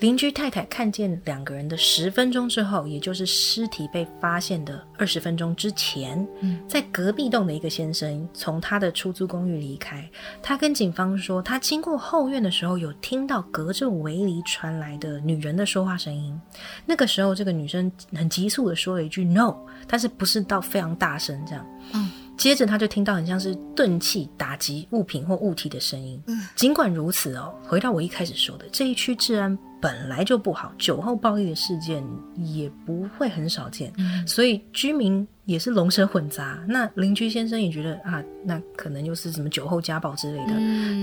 [0.00, 6.26] 邻居太太看见两个人的十分钟之后，也就是尸体被发现的二十分钟之前，
[6.66, 10.08] 在隔壁栋的一个先生从他的出租公寓离开。
[10.42, 16.38] 他跟警方说，他经过后院的时候，有听到隔着围篱传来的女人的说话声音。
[16.86, 19.54] 那个时候，这个女生很急促的说了一句 “no”，
[19.86, 21.66] 但是不是到非常大声这样。
[21.92, 22.10] 嗯。
[22.38, 26.22] 接着他就听到很像是钝器打击物品或物体的声音。
[26.28, 32.02] 嗯，尽管如此哦，回到我一开始说的，这一区治安本来就不好，酒后暴力的事件
[32.36, 33.92] 也不会很少见，
[34.24, 36.64] 所以居民也是龙蛇混杂。
[36.68, 40.52] 那邻居先生也觉得啊，那可能又是什么酒后家暴之类的，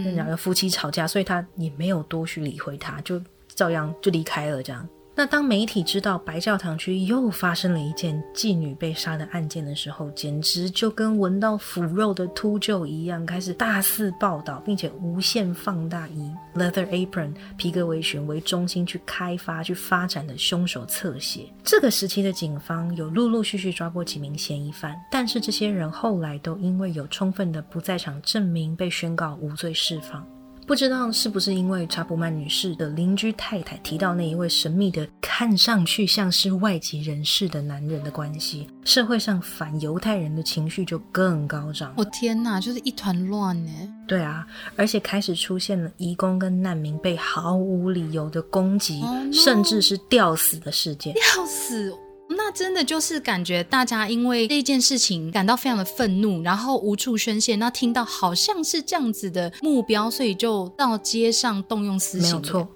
[0.06, 3.22] 那两个夫妻吵架，所以他也没有多去理会他，就
[3.54, 4.88] 照样就离开了这样。
[5.18, 21.50] 那当媒体知道白教堂区又发生了一件妓女被杀的案件的时候，简直就跟闻到腐肉的秃鹫一样，开始大肆报道，并且无限放大以 Leather Apron 皮革围裙为中心去开发、去发展的凶手侧写。
[21.64, 30.28] 这个时期的警方有陆陆续续抓过几名嫌疑犯，但是这些人后来都因为有充分的不在场证明，被宣告无罪释放。
[30.66, 41.94] 不知道是不是因为查普曼女士的邻居太太提到那一位神秘的、看上去像是外籍人士的男人的关系，社会上反犹太人的情绪就更高涨。
[41.96, 43.72] 我天哪，就是一团乱呢！
[44.08, 51.14] 对啊，而且开始出现了移工跟难民被毫无理由的攻击，甚至是吊死的事件。
[51.14, 51.94] 吊死。
[52.38, 57.56] 那真的就是感觉大家因为这件事情感到非常的愤怒，然后无处宣泄。
[57.56, 62.30] 那听到好像是这样子的目标，所以就到街上动用私刑。
[62.30, 62.68] 没有错。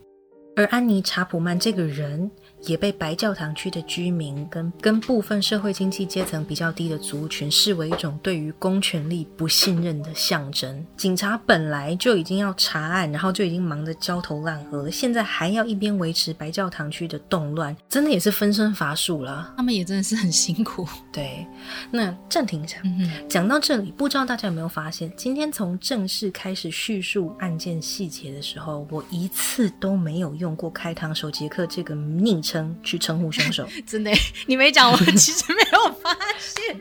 [0.55, 2.29] 而安妮查普曼这个人
[2.65, 10.85] 也被白教堂区的居民跟跟部分社会经济阶层比较低的族群视为一种对于公权力不信任的象征。
[10.97, 19.53] 警察本来就已经要查案，然后就已经忙得焦头烂额了，现在还要一边维持白教堂区的动乱，真的也是分身乏术了。
[19.57, 20.87] 他们也真的是很辛苦。
[21.11, 21.45] 对，
[21.91, 33.67] 那暂停一下，嗯讲到这里，不知道大家有没有发现，今天从正式开始叙述案件细节的时候，我一次都没有用过“开膛手杰克”这个昵称去称呼凶手。
[33.85, 34.11] 真的，
[34.47, 36.79] 你没讲，我 其实没有发现。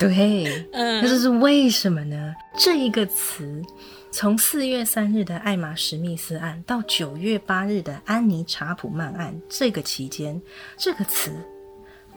[0.00, 2.34] 对，嗯那这是为什么呢？
[2.58, 3.62] 这一个词，
[4.10, 10.40] 从四月三日的艾玛史密斯案到九月八日的安妮查普曼案这个期间，
[10.76, 11.32] 这个词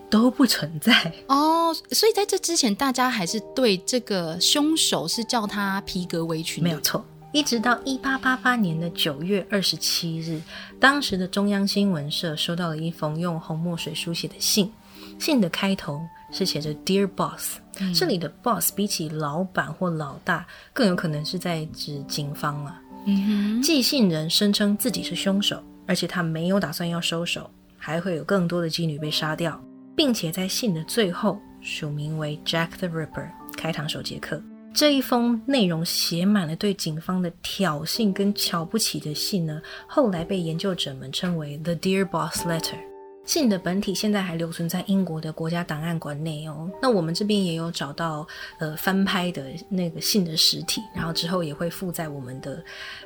[0.10, 1.14] 都不存在。
[1.28, 7.06] 哦，所以在这之前，大家还是对这个凶手是叫他皮革围裙，没有错。
[7.34, 10.40] 一直到一八八八年的九月二十七日，
[10.80, 14.72] 当时的中央新闻社收到了一封用红墨水书写的信，
[15.18, 16.00] 信的开头
[16.32, 17.56] 是写着 “Dear Boss”，、
[17.96, 22.80] 这里的 “boss” 比起老板或老大，更有可能是在指警方了。
[23.08, 29.60] 嗯寄信人声称自己是凶手，而且他没有打算要收手，还会有更多的妓女被杀掉，
[29.96, 33.28] 并且在信的最后署名为 Jack the Ripper，
[33.58, 34.40] 开膛手杰克。
[34.74, 42.80] 这一封内容写满了对警方的挑衅跟瞧不起的信呢，后来被研究者们称为 The Dear Boss Letter。
[43.24, 46.70] 信的本体现在还留存在英国的国家档案馆内哦。
[46.82, 48.28] 那我们这边也有找到
[48.60, 52.62] 呃翻拍的那个信的实体，然后之后也会附在我们的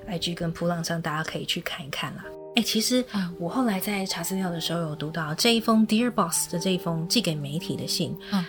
[0.10, 2.24] IG 跟普朗上，大家可以去看一看啦。
[2.56, 8.44] 哎，其实嗯我后来在查资料的时候有读到这一封 Dear Boss 的这一封寄给媒体的信，嗯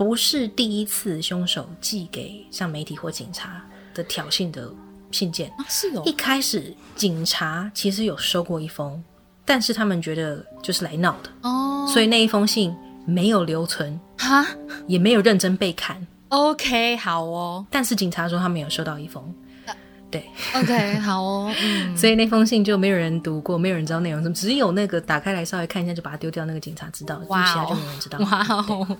[0.00, 4.72] 不是第一次凶手寄给像媒体或警察的挑衅的
[5.10, 5.50] 信件。
[5.58, 6.02] 啊，是哦。
[6.06, 9.04] 一，开始警察其实有收过一封，
[9.44, 12.74] 但是他们觉得就是来闹的，哦，所以那一封信
[13.04, 14.46] 没有留存，哈？
[14.86, 16.06] 也没有认真被看。
[16.28, 17.66] ，OK，好哦。
[17.68, 19.22] 但是警察说他们有收到一封，
[20.10, 28.18] 对，，OK，好哦，嗯， 所以那封信就没有人读过，没有人知道内容什么，只有那个打开来稍微看一下就把它丢掉那个警察知道，其他就没有人知道。
[28.18, 28.98] 哇哦，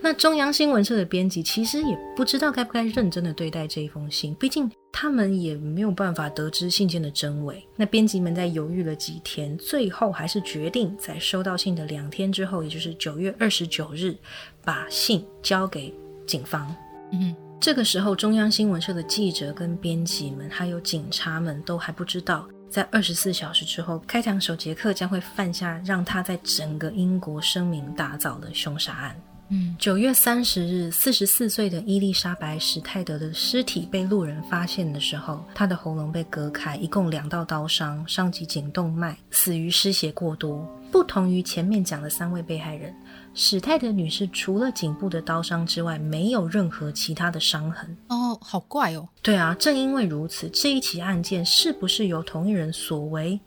[0.00, 7.66] 那中央新闻社的编辑其实也不知道该不该认真的对待这一封信，毕竟他们也没有办法得知信件的真伪。
[7.74, 14.16] 那编辑们在犹豫了几天，最后还是决定在收到信的两天之后，也就是九月二十九日，
[14.64, 15.92] 把信交给
[16.26, 16.74] 警方。
[17.12, 29.16] 嗯，这个时候，中央新闻社的记者跟编辑们，还有警察们都还不知道，在二十四小时之后，开膛手杰克将会犯下让他在整个英国声名大噪的凶杀案。
[29.48, 40.68] 嗯，九月三十日，四十四岁的伊丽莎白·史泰德的尸体被路人发现的时候，她的喉咙被割开，一共两道刀伤，伤及颈动脉，死于失血过多。
[40.90, 42.92] 不同于前面讲的三位被害人，
[43.38, 47.94] 史泰德女士除了颈部的刀伤之外，没有任何其他的伤痕。
[48.08, 53.38] 哦，好怪哦，对啊，正因为如此，这一起案件是不是由同一人所为，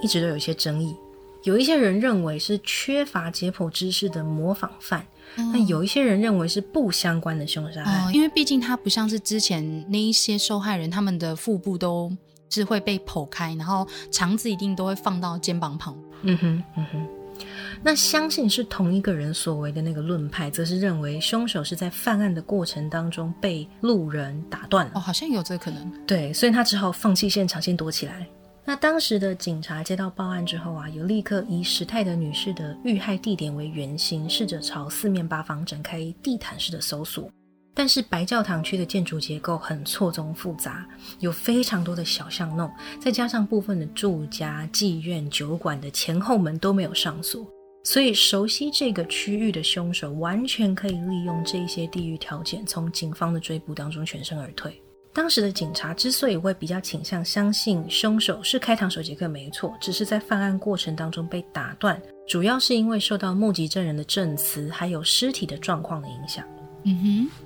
[0.00, 0.94] 一直都有一些争议。
[1.42, 5.04] 有一些人认为是缺乏解剖知识的模仿犯，
[5.34, 8.06] 那有一些人认为是不相关的凶杀案。
[8.06, 12.16] 哦，因为毕竟它不像是之前那一些受害人，他们的腹部都
[12.48, 15.96] 是会被剖开，然后肠子一定都会放到肩膀旁。
[16.22, 17.08] 嗯哼，嗯哼。
[17.86, 24.92] 那相信是同一个人所为的那个论派，则是认为凶手是在犯案的过程当中被路人打断了。
[24.96, 26.04] 哦，好像有这个可能。
[26.04, 28.26] 对，所以他只好放弃现场，先躲起来。
[28.64, 37.30] 那当时的警察接到报案之后啊，有立刻以史泰德女士的遇害地点为圆心，试着朝四面八方展开地毯式的搜索。
[37.72, 40.84] 但是白教堂区的建筑结构很错综复杂，
[41.20, 42.68] 有非常多的小巷弄，
[43.00, 47.46] 再加上部分的住家、妓院、酒馆的前后门都没有上锁，
[47.86, 54.82] 所以熟悉这个区域的凶手完全可以利用这些地域条件，从警方的追捕当中全身而退。
[55.12, 66.44] 当时的警察之所以会比较倾向相信凶手是开膛手杰克没错，只是在犯案过程当中被打断，主要是因为受到目击证人的证词还有尸体的状况的影响。
[66.82, 67.45] 嗯哼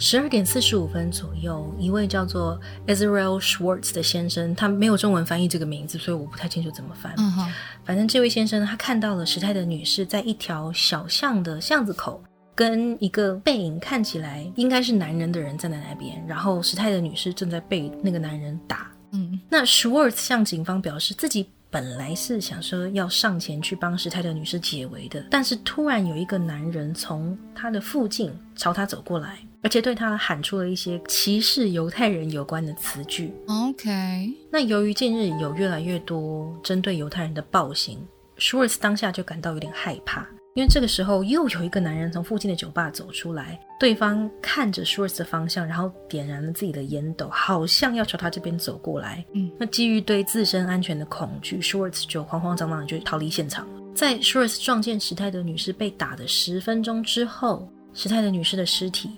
[0.00, 7.12] 十二点四十五分左右，一位叫做 Israel Schwartz 的先生，他没有中文翻译这个名字，所以我不太清楚怎么翻。
[7.16, 7.52] 嗯哼，
[7.84, 12.22] 反正这位先生他看到了时泰的女士在一条小巷的巷子口，
[12.54, 18.86] 跟一个背影看起来应该是男人的人站在那边，然后时泰的女士正在被那个男人打。
[19.10, 33.32] 嗯那 Schwartz 向警方表示，自己本来是想说要上前去帮史泰的女士解围的，但是突然有一个男人从他的附近朝他走过来，而且对他喊出了一些歧视犹太人有关的词句。
[33.46, 37.98] ，OK，那由于近日有越来越多针对犹太人的暴行，
[38.38, 40.26] 舒尔斯当下就感到有点害怕，
[40.58, 49.24] 因为这个时候又有一个男人从附近的酒吧走出来，对方看着舒尔茨的方向，然后点燃了自己的烟斗，好像要朝他这边走过来。
[49.34, 53.80] 嗯，那基于对自身安全的恐惧，舒尔茨就慌慌张张的就逃离现场了。
[53.94, 59.12] 在舒尔茨撞见史泰德女士被打的十分钟之后，史泰德女士的尸体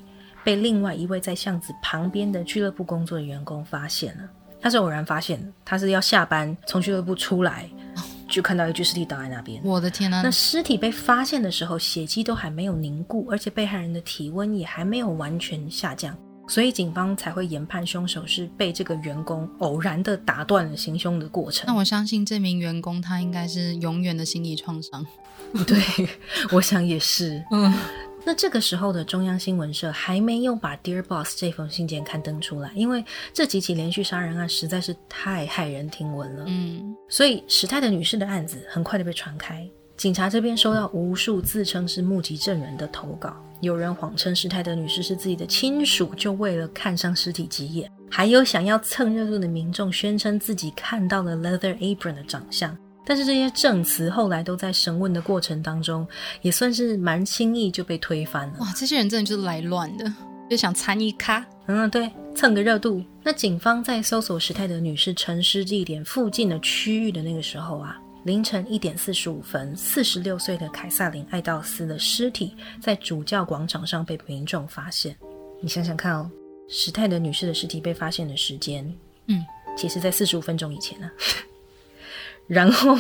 [0.44, 4.24] 被另外一位在巷子旁边的俱乐部工作的员工发现了。
[4.60, 7.70] 他是偶然发现的，他是要下班从俱乐部出来，
[8.30, 9.60] 就看到一具尸体倒在那边。
[9.64, 16.16] 我的天呐、那尸体被发现的时候，血迹都还没有凝固，而且被害人的体温也还没有完全下降，
[16.48, 21.64] 所以警方才会研判凶手是被这个员工偶然的打断了行凶的过程。
[21.66, 25.04] 那我相信这名员工他应该是永远的心理创伤。
[25.66, 26.08] 对，
[26.52, 27.42] 我想也是。
[27.50, 27.72] 嗯，
[28.24, 36.44] 那这个时候的中央新闻社还没有把 Dear Boss 这封信件刊登出来，因为这几起连续杀人案实在是太骇人听闻了。
[36.46, 39.66] 嗯，所以史泰德女士的案子很快的被传开，
[39.96, 52.76] 警察这边收到无数自称是目击证人的投稿，有人谎称史泰德女士是自己的亲属，就为了看上尸体几眼；还有想要蹭热度的民众宣称自己看到了 Leather Apron 的长相。
[53.04, 56.06] 但是这些证词后来都在审问的过程当中，
[56.42, 58.54] 也算是蛮轻易就被推翻了。
[58.60, 60.12] 哇，这些人真的就是来乱的，
[60.48, 61.44] 就想参一咖。
[61.66, 63.02] 嗯，对，蹭个热度。
[63.22, 75.16] 那警方在搜索史泰德女士沉尸地点附近的区域的那个时候啊，凌晨一点四十五分，四十六岁的凯撒琳·艾道斯的尸体在主教广场上被民众发现。
[75.62, 76.30] 你想想看哦，
[76.68, 78.84] 史泰德女士的尸体被发现的时间，
[79.26, 79.44] 嗯，
[79.76, 81.08] 其实在四十五分钟以前呢、
[82.50, 82.96] 然后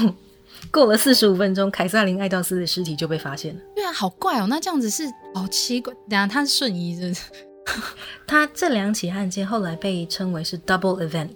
[0.70, 3.60] 过了四十五分钟，凯撒琳·爱道斯的尸体就被发现了。
[3.74, 4.46] 对啊，好怪哦。
[4.48, 5.02] 那这样子是
[5.34, 5.92] 好奇怪。
[6.08, 7.22] 等一下他是瞬移，是不是？
[8.26, 11.30] 他这两起案件后来被称为是 double event，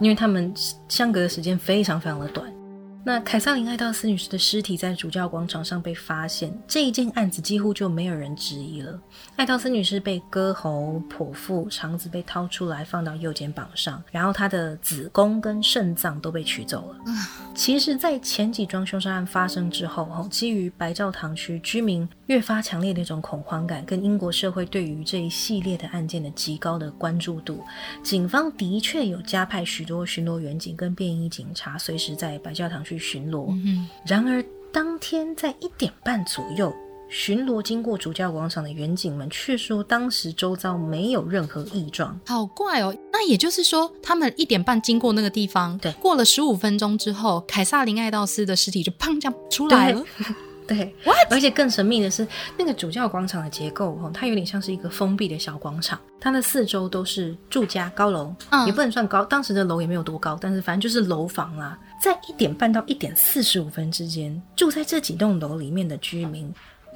[0.00, 0.52] 因为他们
[0.88, 2.50] 相隔的时间非常非常的短。
[3.08, 9.00] 那凯撒琳·爱道斯女士的尸体在主教广场上被发现，这一件案子几乎就没有人质疑了。
[9.34, 16.98] 爱道斯女士被割喉、剖腹，肠子被掏出来放到右肩膀上，然后她的子宫跟肾脏都被取走了。
[17.54, 27.62] 其实，在前几桩凶杀案发生之后，吼，基于白教堂区居民越发强烈的一种恐慌感，跟英国社会对于这一系列的案件的极高的关注度，
[28.02, 33.46] 警方的确有加派许多巡逻员警跟便衣警察，随时在白教堂去巡逻。
[33.64, 36.70] 嗯然而，当天在一点半左右，
[37.08, 42.20] 巡逻经过主教广场的员警们却说，当时周遭没有任何异状。
[42.26, 42.94] 好怪哦。
[43.10, 50.04] 那也就是说，他们一点半经过那个地方，对过了十五分钟之后，凯撒琳·爱道斯的尸体就砰这样出来了。
[50.68, 50.94] 对，
[51.30, 61.78] 而且更神秘的是，那个主教广场的结构哦，它有点像是一个封闭的小广场，它的四周都是住家高楼，嗯也不能算高，当时的楼也没有多高，但是反正就是楼房啦。
[62.00, 66.52] 在一点半到一点四十五分之间，住在这几栋楼里面的居民，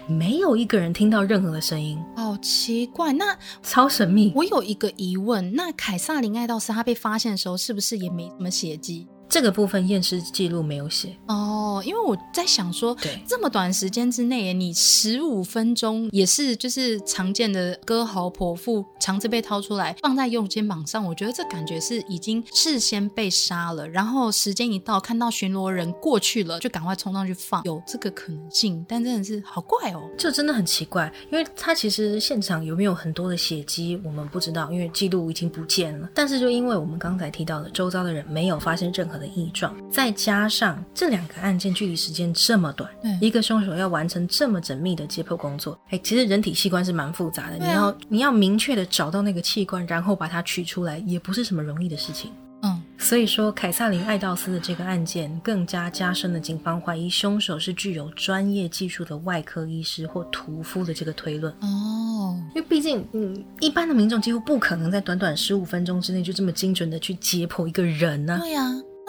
[0.07, 3.12] 没有一个人听到任何的声音，好奇怪。
[3.12, 4.33] 那超神秘。
[4.37, 9.09] 我有一个疑问，那凯撒林爱道斯他被发现的时候，是不是也没什么血迹？
[9.33, 30.03] 这个部分验尸记录没有写，哦，因为我在想说，对这么短时间之内，你十五分钟也是就是常见的割喉、剖腹，肠子被掏出来放在右肩膀上，我觉得这感觉是已经事先被杀了，然后时间一到，看到巡逻人过去了，就赶快冲上去放，有这个可能性，但真的是好怪哦。
[30.18, 36.11] 这真的很奇怪，因为他其实现场有没有很多的血迹，我们不知道，因为记录已经不见了。
[36.12, 52.33] 但是就因为我们刚才提到的，周遭的人没有发现任何的异状，再加上这两个案件距离时间这么短，一个凶手要完成这么缜密的解剖工作，哎，其实人体器官是蛮复杂的，啊你要你要明确的找到那个器官，然后把它取出来，也不是什么容易的事情。
[52.64, 61.53] 嗯，所以说，凯撒琳·艾道斯的这个案件更加加深了警方怀疑凶手是具有专业技术的外科医师或屠夫的这个推论。
[61.55, 68.62] 哦，因为毕竟，嗯，一般的民众几乎不可能在短短十五分钟之内就这么精准的去解剖一个人呢、对呀、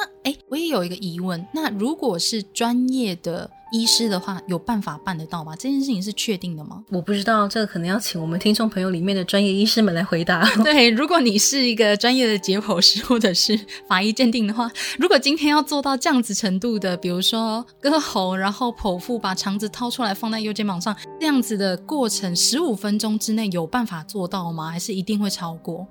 [0.04, 5.56] 那哎，我也有一个疑问，那如果是专业的医师的话，有办法办得到吗？
[5.56, 6.84] 这件事情是确定的吗？
[6.90, 10.44] 我不知道，这个可能要请我们听众朋友里面的专业医师们来回答。
[10.64, 24.70] 对，如果你是一个专业的解剖师或者是法医鉴定的话， 如果今天要做到这样子程度的，比如说割喉，然后剖腹，把肠子掏出来放在右肩膀上，这样子的过程，十五分钟之内有办法做到吗？
[24.70, 25.88] 还是一定会超过？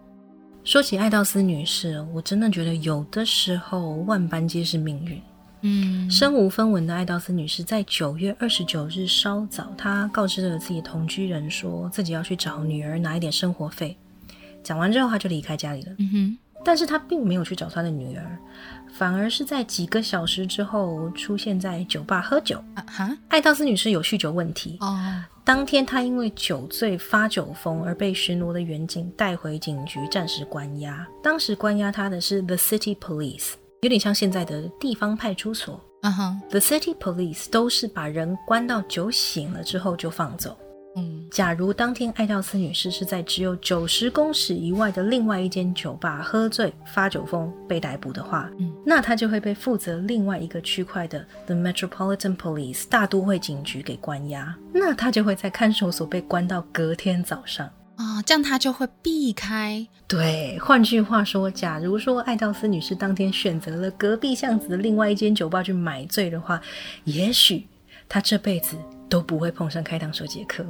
[0.65, 5.21] 说起艾道斯女士，我真的觉得有的时候万般皆是命运。
[5.63, 13.97] 嗯，身无分文的艾道斯女士在九月二十九日稍早，她告知了自己同居人，说自己要去找女儿拿一点生活费。
[14.63, 15.93] 讲完之后，她就离开家里了。
[15.99, 18.39] 嗯哼，但是她并没有去找她的女儿，
[19.03, 22.63] 反而是在几个小时之后出现在酒吧喝酒。
[22.77, 24.97] 啊哈艾道斯女士有酗酒问题，哦，
[25.43, 31.05] 当天她因为酒醉发酒疯而被巡逻的远警带回警局暂时关押。
[31.21, 35.81] 当时关押她的是 The City Police，有点像现在的地方派出所。
[36.03, 40.57] 嗯哼，The City Police 都是把人关到酒醒了之后就放走。
[40.97, 48.73] 嗯，假如当天艾道斯女士是在只有九十公尺以外的另外一间酒吧喝醉发酒疯被逮捕的话，嗯。
[48.85, 57.71] 那她就会被负责另外一个区块的 The Metropolitan Police 大都会警局给关押，那她就会在看守所被关到隔天早上。
[57.97, 59.87] 啊、这样他就会避开。
[60.09, 66.61] 对，换句话说，假如说艾道斯女士当天选择了隔壁巷子的另外一间酒吧去买醉的话，
[67.05, 67.65] 也许
[68.09, 68.77] 她这辈子
[69.13, 70.65] 都不会碰上开膛手杰克。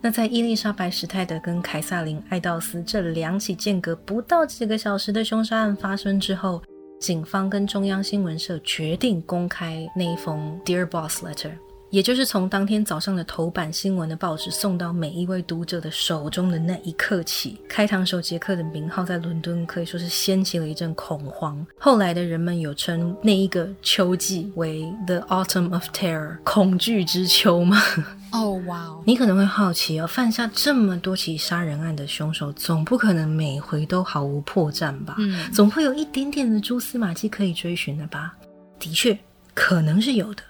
[0.00, 6.60] 那在伊丽莎白史泰德跟凯撒琳爱道斯这两起间隔不到几个小时的凶杀案发生之后，
[7.00, 11.52] 警方跟中央新闻社决定公开那一封 Dear Boss Letter。
[11.90, 21.66] 也就是从当天早上的头版新闻的报纸送到每一位读者的手中的那一刻起，开膛手杰克的名号在伦敦可以说是掀起了一阵恐慌。
[21.78, 27.82] 后来的人们有称那一个秋季为 The Autumn of Terror，恐惧之秋吗？
[28.30, 35.16] 哦，哇哦，你可能会好奇哦，犯下这么多起杀人案的凶手，总不可能每回都毫无破绽吧？
[35.18, 38.36] 嗯总会有一点点的蛛丝马迹可以追寻的吧？
[38.78, 39.18] 的确，
[39.52, 40.42] 可能是有的。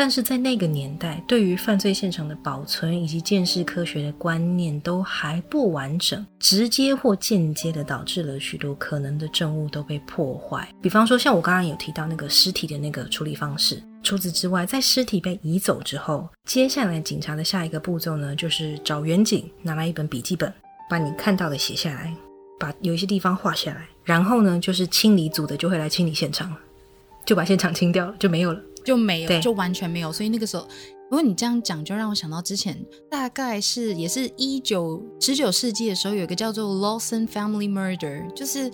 [0.00, 10.66] 但是在那个年代，对于犯罪现场的保存以及鉴识科学的观念都还不完整，直接或间接的导致了许多可能的证物都被破坏。
[10.80, 13.78] 比方说，像我刚刚有提到那个尸体的那个处理方式。
[14.02, 20.50] 除此之外，在尸体被移走之后，接下来警察的下一个步骤呢，就是找远景，拿来一本笔记本，
[20.88, 22.10] 把你看到的写下来，
[22.58, 26.56] 把有一些地方画下来，然后呢，就是清理组的就会来清理现场，
[27.26, 28.58] 就把现场清掉了，就没有了。
[28.84, 30.12] 就没对有，就完全没有。
[30.12, 30.66] 所以那个时候，
[31.10, 32.78] 如果你这样讲，就让我想到之前
[33.10, 38.70] 大概是也是一九十九世纪的时候，有一个叫做 Lawson Family Murder，就是。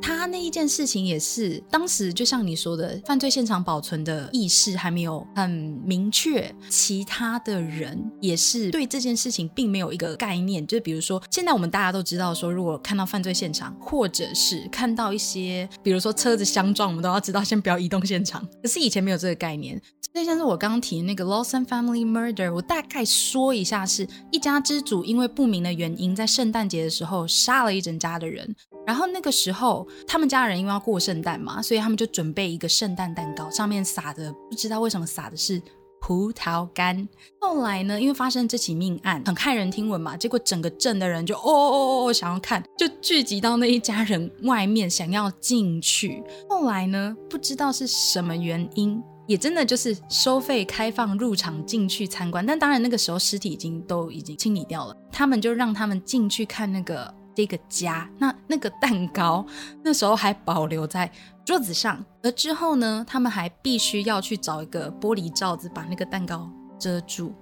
[0.00, 5.50] 他那一件事情也是，当时就像你说的，犯罪现场保存的意识还没有很
[5.84, 10.66] 明确，其他的人也是对这件事情并没有一个概念。
[10.66, 18.46] 就比如说，现在我们大家都知道说，如果看到犯罪现场，或者是看到一些，比如说车子相撞，我们都要知道先不要移动现场。
[18.62, 19.80] 可是以前没有这个概念，
[20.12, 28.54] 所以像是我刚刚提那个 Lawson Family Murder，我大概说一下是，一家之主因为不明的原因，在圣诞节的时候杀了一整家的人。
[28.86, 35.60] 然后那个时候，他们家人因为要过圣诞嘛，所以他们就准备一个圣诞蛋糕，上面撒的不知道为什么撒的是
[36.00, 37.06] 葡萄干。
[37.40, 46.22] 后来呢，因为发生这起命案，很骇人听闻嘛，结果整个镇的人就哦哦哦哦想要看，就聚集到那一家人外面想要进去。
[46.48, 49.02] 后来呢，不知道是什么原因。
[49.26, 59.46] 也真的就是收费开放入场进去参观，但当然那个时候尸体已经都已经清理掉了，他们就让他们进去看那个这个家，那那个蛋糕
[59.84, 61.08] 那时候还保留在
[61.44, 67.32] 桌子上，而之后呢，他们还必须要去找一个玻璃罩子把那个蛋糕遮住，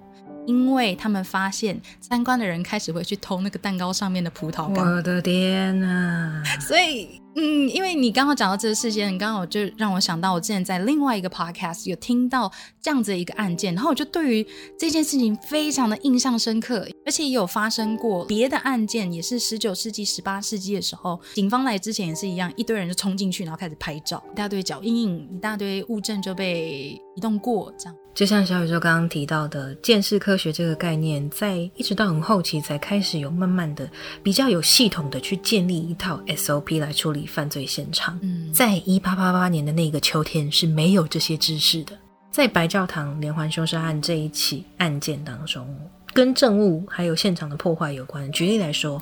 [0.45, 6.43] 因为他们发现参观的人开始会去偷那个蛋糕上面的葡萄干，我的天呐！
[6.61, 27.95] 所以，嗯，因为你刚刚讲到这个事件，你刚好就让我想到，我之前在另外一个 podcast 有听到这样子的一个案件，然后我就对于这件事情非常的印象深刻，而且也有发生过别的案件，也是十九世纪、十八世纪的时候，警方来之前也是一样，一堆人就冲进去，然后开始拍照，一大堆脚印，一大堆物证就被移动过，这样。
[28.17, 33.87] 就像小宇宙刚刚提到的，见识科学这个概念，在一直到很后期才开始有慢慢的、
[34.23, 38.17] 比较有系统的去建立一套 SOP 来处理犯罪现场。
[38.23, 41.95] 嗯，在一八八八年的那个秋天是没有这些知识的。
[42.31, 45.67] 在白教堂连环凶杀案这一起案件当中，
[46.11, 48.31] 跟证物还有现场的破坏有关。
[48.31, 48.99] 举例来说，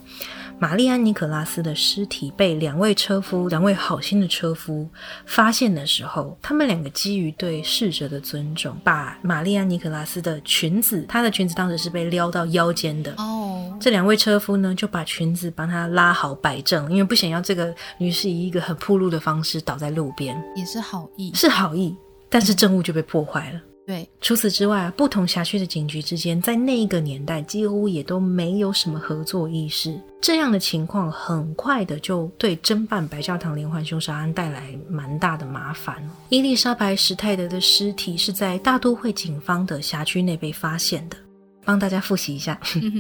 [0.58, 4.90] 玛丽安·尼可拉斯的尸体被两位车夫、两位好心的车夫
[5.26, 13.14] 发现的时候，他们两个基于对逝者的尊重，把玛丽安·尼可拉斯的裙子，她的裙子当时是被撩到腰间的。
[13.18, 21.96] 哦，这两位车夫呢，就把裙子帮她拉好摆正，因为不想要这个女士以一个很铺路的方式倒在路边，也是好意，是好意，
[22.30, 23.60] 但是证物就被破坏了。
[23.86, 29.96] 对，除此之外，不同辖区的警局之间，在那一个年代几乎也都没有什么合作意识。
[30.20, 35.96] 这样的情况很快的就对侦办白教堂连环凶杀案带来蛮大的麻烦。
[36.30, 41.16] 伊丽莎白·史泰德的尸体是在大都会警方的辖区内被发现的。
[41.64, 42.60] 帮大家复习一下，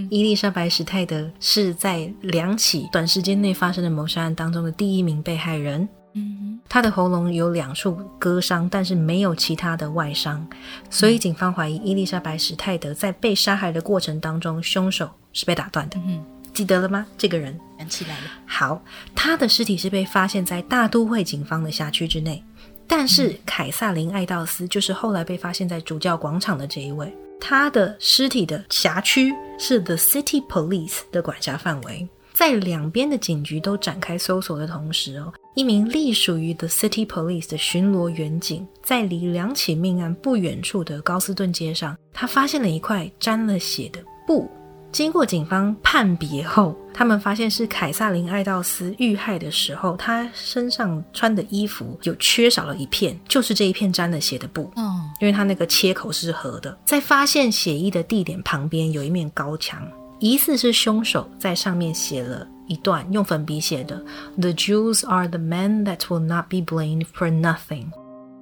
[0.09, 5.87] 伊丽莎白·史泰德是在两起短时间内发生的谋杀案当中的第一名被害人。
[6.15, 10.45] 嗯他的喉咙有两处割伤，但是没有其他的外伤，
[10.89, 15.97] 所以警方怀疑伊丽莎白史泰德在被杀害的过程当中，凶手是被打断的。
[16.05, 17.05] 嗯，记得了吗？
[17.17, 18.23] 这个人想起来了。
[18.45, 18.81] 好，
[19.13, 22.43] 他的尸体是被发现在大都会警方的辖区之内，
[22.87, 32.09] 但是凯撒琳·艾道斯就是后来被发现在主教广场的这一位，他的尸体的辖区是 The City Police 的管辖范围。
[32.35, 44.51] 在两边的警局都展开搜索的同时哦，一名隶属于 The City Police 的巡逻员警，在离两起命案不远处的高斯顿街上，他发现了一块沾了血的布。
[44.91, 54.69] 经过警方判别后，他们发现是凯撒琳·艾道斯遇害的时候，他身上穿的衣服有缺少了一片，就是这一片沾了血的布。
[54.75, 59.81] 嗯，因为他那个切口是合的，在发现血衣的地点旁边有一面高墙，
[60.19, 64.03] 疑似是凶手在上面写了一段用粉笔写的
[64.37, 67.87] “The Jews are the men that will not be blamed for nothing”。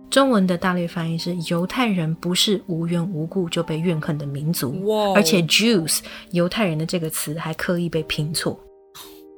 [0.10, 4.86] 中文的大略翻译是：犹太人不是无缘无故就被怨恨的民族。
[4.86, 8.60] 哇而且 Jews 犹太人的这个词还刻意被拼错。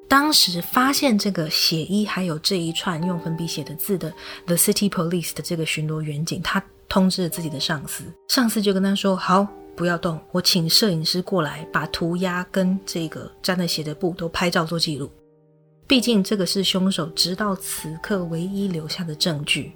[0.07, 4.13] 当时发现这个血衣还有这一串用粉笔写的字的
[4.45, 15.11] The City Police 的这个巡逻员警，他通知了自己的上司，上司就跟他说：“好，不要动，我请摄影师过来，把涂鸦跟这个沾了血的布都拍照做记录。
[15.87, 19.73] 毕竟这个是凶手直到此刻唯一留下的证据。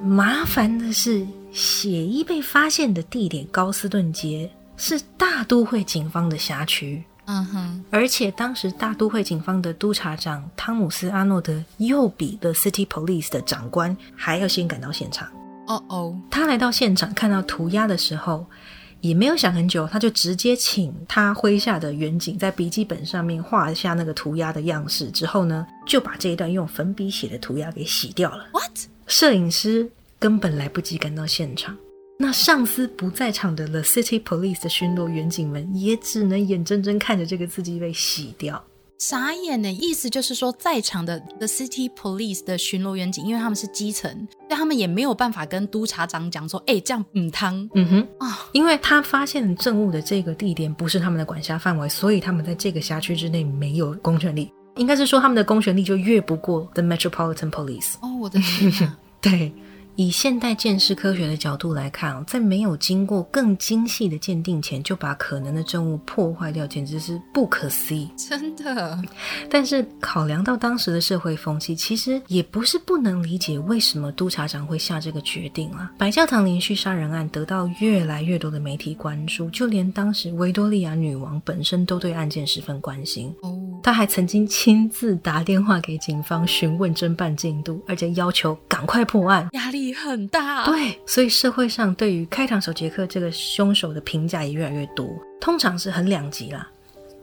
[0.00, 15.28] 麻烦的是，血衣被发现的地点高斯顿街是大都会警方的辖区。”嗯哼，而且当时大都会警方的督察长汤姆斯·阿诺德又比 The City Police 的长官还要先赶到现场。
[15.68, 18.44] 哦哦，他来到现场看到涂鸦的时候，
[19.02, 28.46] 也没有想很久，他就直接请他麾下的远景在笔记本上面画下那个涂鸦的样式，之后呢，就把这一段用粉笔写的涂鸦给洗掉了。
[28.52, 28.70] What？
[29.08, 29.90] 摄影师
[30.20, 31.76] 根本来不及赶到现场。
[32.16, 38.62] 那上司不在场的 The City Police 的巡逻员警们也只能眼睁睁看着这个字迹被洗掉。
[39.02, 39.72] 傻眼呢！
[39.72, 44.08] 意思就是说，在场的 The City Police 的巡逻员警，因为他们是基层，
[44.46, 54.48] 所以他们也没有办法跟督察长讲说，哎、这样嗯汤嗯哼，啊，因为他发现证物的这个地点不是他们的管辖范围，所以他们在这个辖区之内没有公权力。
[54.76, 57.94] 应该是说他们的公权力就越不过 The Metropolitan Police。
[58.02, 58.96] 哦，我的天哪！
[59.20, 59.52] 对，
[59.96, 68.10] 以现代鉴识科学的角度来看哦，在没有经过更精细的鉴定前，就把可能的证物破坏掉，简直是不可思议。
[68.16, 68.98] 真的，
[69.50, 75.92] 但是考量到当时的社会风气，其实也不是不能理解为什么督察长会下这个决定啊。
[75.98, 83.34] 白教堂连续杀人案得到越来越多的媒体关注，就连当时维多利亚女王本身都对案件十分关心。
[83.42, 89.48] 哦，她还曾经亲自打电话给警方询问侦办进度，而且要求赶快破案。
[89.52, 95.08] 压力很大。，对，所以社会上对于开膛手杰克这个凶手的评价也越来越多，
[95.40, 96.68] 通常是很两极啦。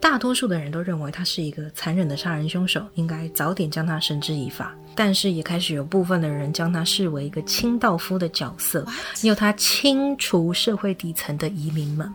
[0.00, 4.74] 大多数的人都认为他是一个残忍的杀人凶手，应该早点将他绳之以法。
[4.94, 8.84] 但是也开始有部分的人将他视为一个清道夫的角色，
[9.22, 12.12] 由他清除社会底层的移民们。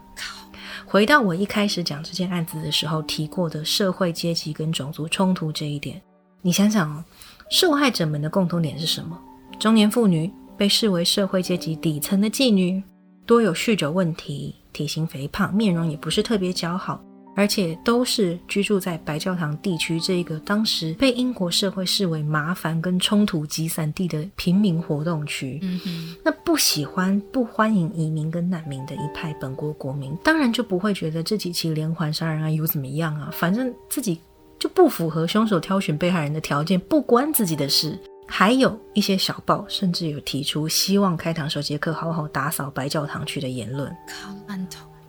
[0.83, 6.01] 回到我一开始讲这件案子的时候提过的社会阶级跟种族冲突这一点，
[6.41, 7.03] 你想想哦，
[7.49, 9.19] 受害者们的共同点是什么？
[9.59, 12.81] 中年妇女被视为社会阶级底层的妓女，
[13.25, 17.03] 多有酗酒问题，体型肥胖，面容也不是特别姣好，
[17.35, 25.59] 而且都是居住在白教堂地区这个当时被英国社会视为麻烦跟冲突集散地的平民活动区。
[25.61, 33.29] 嗯哼，那不喜欢、不欢迎移民跟难民的一派本国国民，当然就不会觉得这几起连环杀人案又怎么样啊？
[33.33, 34.19] 反正自己
[34.59, 37.99] 就不符合凶手挑选被害人的条件，不关自己的事。
[38.27, 43.95] 还有一些小报甚至有提出希望开膛手杰克好好打扫白教堂区的言论。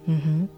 [0.04, 0.48] 嗯哼，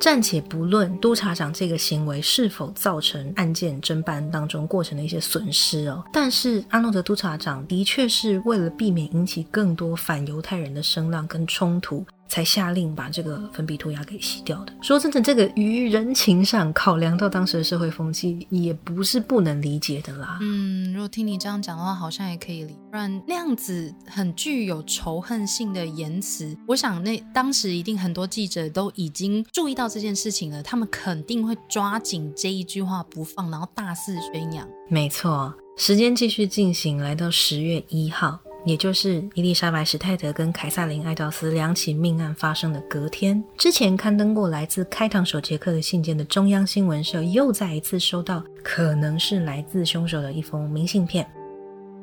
[0.00, 14.72] 暂且不论督察长这个行为是否造成案件侦办当中过程的一些损失哦，但是阿诺德督察长的确是为了避免引起更多反犹太人的声浪跟冲突，才下令把这个粉笔涂鸦给洗掉的。
[14.80, 20.38] 说真的，这个于人情上考量到当时的社会风气，也不是不能理解的啦。
[20.40, 22.72] 嗯，如果听你这样讲的话，好像也可以理。
[22.90, 34.66] 不然那样子很具有仇恨性的言辞，我想那当时一定很多记者都已经注意到这件事情了，他们肯定会抓紧这一句话不放，然后大肆宣扬。
[34.88, 51.26] 没错，时间继续进行，来到十月一号，也就是伊丽莎白·史泰德跟凯撒琳·艾道斯两起命案发生的隔天，之前刊登过来自开膛手杰克的信件的中央新闻社又再一次收到可能是来自凶手的一封明信片。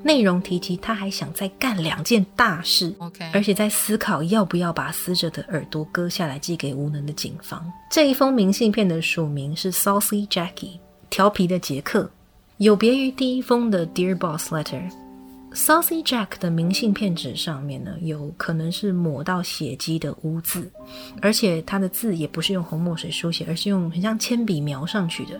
[0.01, 2.93] 内容提及他还想再干两件大事。
[2.99, 7.61] OK，而且在思考要不要把死者的耳朵割下来寄给无能的警方。
[7.91, 10.79] 这一封明信片的署名是 Saucy Jackie，
[11.09, 12.09] 调皮的杰克，
[12.59, 14.89] 有别于第一封的 Dear Boss Letter。
[15.59, 20.71] Saucy Jack 的明信片纸上面呢，有可能是抹到血迹的污渍，
[21.21, 25.39] 而且他的字也不是用红墨水书写，而是用很像铅笔描上去的。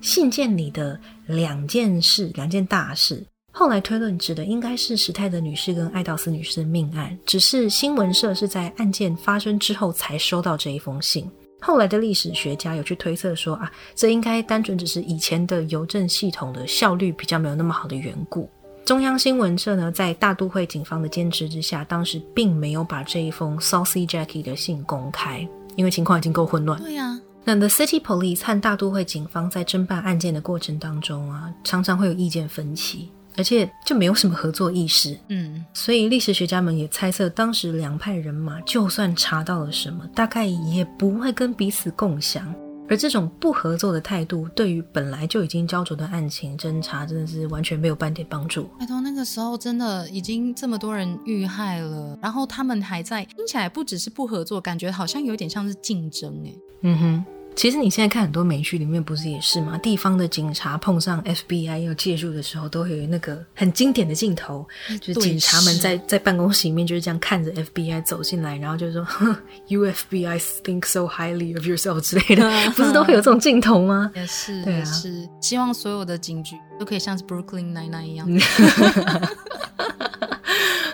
[0.00, 3.22] 信件里的两件事，两件大事，
[3.52, 11.30] 后来推论指的应该是史泰德女士跟爱道斯女士的命案，只是新闻社是在案件发生之后才收到这一封信。
[11.60, 18.48] 后来的历史学家有去推测说啊，这应该单纯只是以前的邮政系统的效率比较没有那么好的缘故。
[18.84, 26.78] 中央新闻社呢，在大都会警方的坚持之下，当时并没有把这一封 Saucy Jackie 的信公开，因为情况已经够混乱。
[26.82, 33.08] 对呀、那 The City Police 和大都会警方在侦办案件的过程当中啊，常常会有意见分歧，
[33.38, 35.18] 而且就没有什么合作意识。
[35.28, 42.54] 嗯，所以历史学家们也猜测，当时两派人马就算查到了什么，大概也不会跟彼此共享。
[42.88, 48.68] 而这种不合作的态度，对于本来就已经焦灼的案情侦查，真的是完全没有半点帮助。
[48.78, 56.54] 拜托，那个时候真的已经这么多人遇害了，然后他们还在，听起来不只是不合作，感觉好像有点像是竞争哎。
[56.82, 57.24] 嗯哼，
[57.56, 59.78] 其实你现在看很多美剧里面不是也是吗？
[59.78, 64.66] 地方的警察碰上 FBI 要介入的时候，都会有那个很经典的镜头，
[65.00, 69.06] 就是警察们在在办公室里面就是这样看着 FBI 走进来，然后就说
[69.68, 72.42] “You FBI think so highly of yourself” 之类的，
[72.76, 74.10] 不是都会有这种镜头吗？
[74.16, 78.28] 也是，对啊也是，希望所有的警局都可以像是 Brooklyn Nine Nine 一样。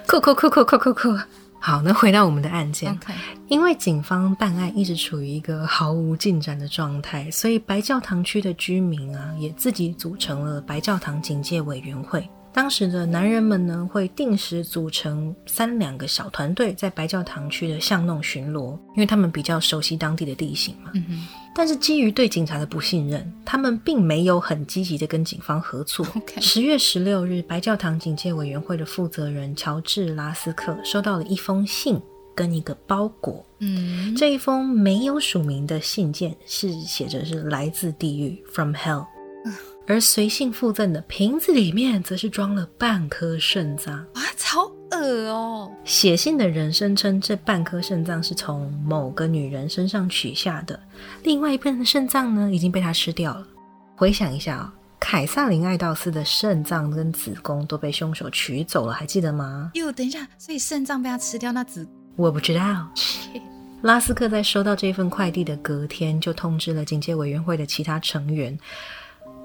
[0.07, 1.19] 酷酷酷酷酷酷酷。
[1.61, 2.99] 好，那回到我们的案件
[3.49, 12.27] 因为警方办案一直处于一个毫无进展的状态，所以白教堂区的居民啊，也自己组成了白教堂警戒委员会。
[12.53, 20.91] 当时的男人们呢，会定时组成三两个小团队，在白教堂区的巷弄巡逻，因为他们比较熟悉当地的地形嘛。
[21.55, 26.07] 但是基于对警察的不信任，他们并没有很积极的跟警方合作。
[26.40, 32.01] 十月十六日，白教堂警戒委员会的负责人乔治·拉斯克收到了一封信
[32.34, 33.44] 跟一个包裹。
[33.59, 39.05] 嗯，这一封没有署名的信件是写着是来自地狱 （from hell），
[39.86, 43.94] 而随信附赠的瓶子里面则是装了半颗肾脏。
[44.14, 45.70] 啊，超恶哦。
[45.84, 50.78] 写信的人声称，这半颗肾脏是从某个女人身上取下的，
[51.22, 53.47] 另外一半的肾脏呢已经被他吃掉了。
[53.97, 59.70] 回想一下啊、凯撒琳·爱道斯的肾脏跟子宫都被凶手取走了，还记得吗？
[59.74, 61.86] 哟，等一下，所以肾脏被他吃掉，那子
[62.16, 62.88] 我不知道。
[63.82, 68.59] 拉斯克在收到这份快递的隔天，就通知了警戒委员会的其他成员，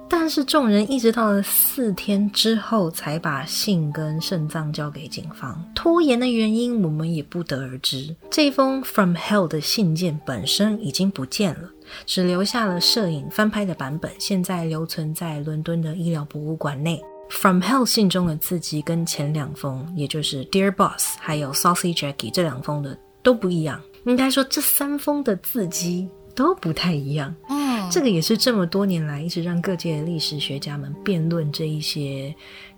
[0.08, 5.62] 但是众人一直到了四天之后才把信跟肾脏交给警方。
[5.74, 8.14] 拖延的原因我们也不得而知。
[8.30, 11.70] 这封 From Hell 的信件本身已经不见了，
[12.06, 17.02] 只留下了摄影翻拍的版本，现在留存在伦敦的医疗博物馆内。
[17.28, 23.80] From Hell 信中的字迹跟前两封，也就是 Dear Boss 还有 Saucy Jackie 这两封的都不一样。
[24.04, 27.34] 应该说这三封的字迹都不太一样。
[27.48, 32.32] 哦，这个也是这么多年来一直让各界的历史学家们辩论这一些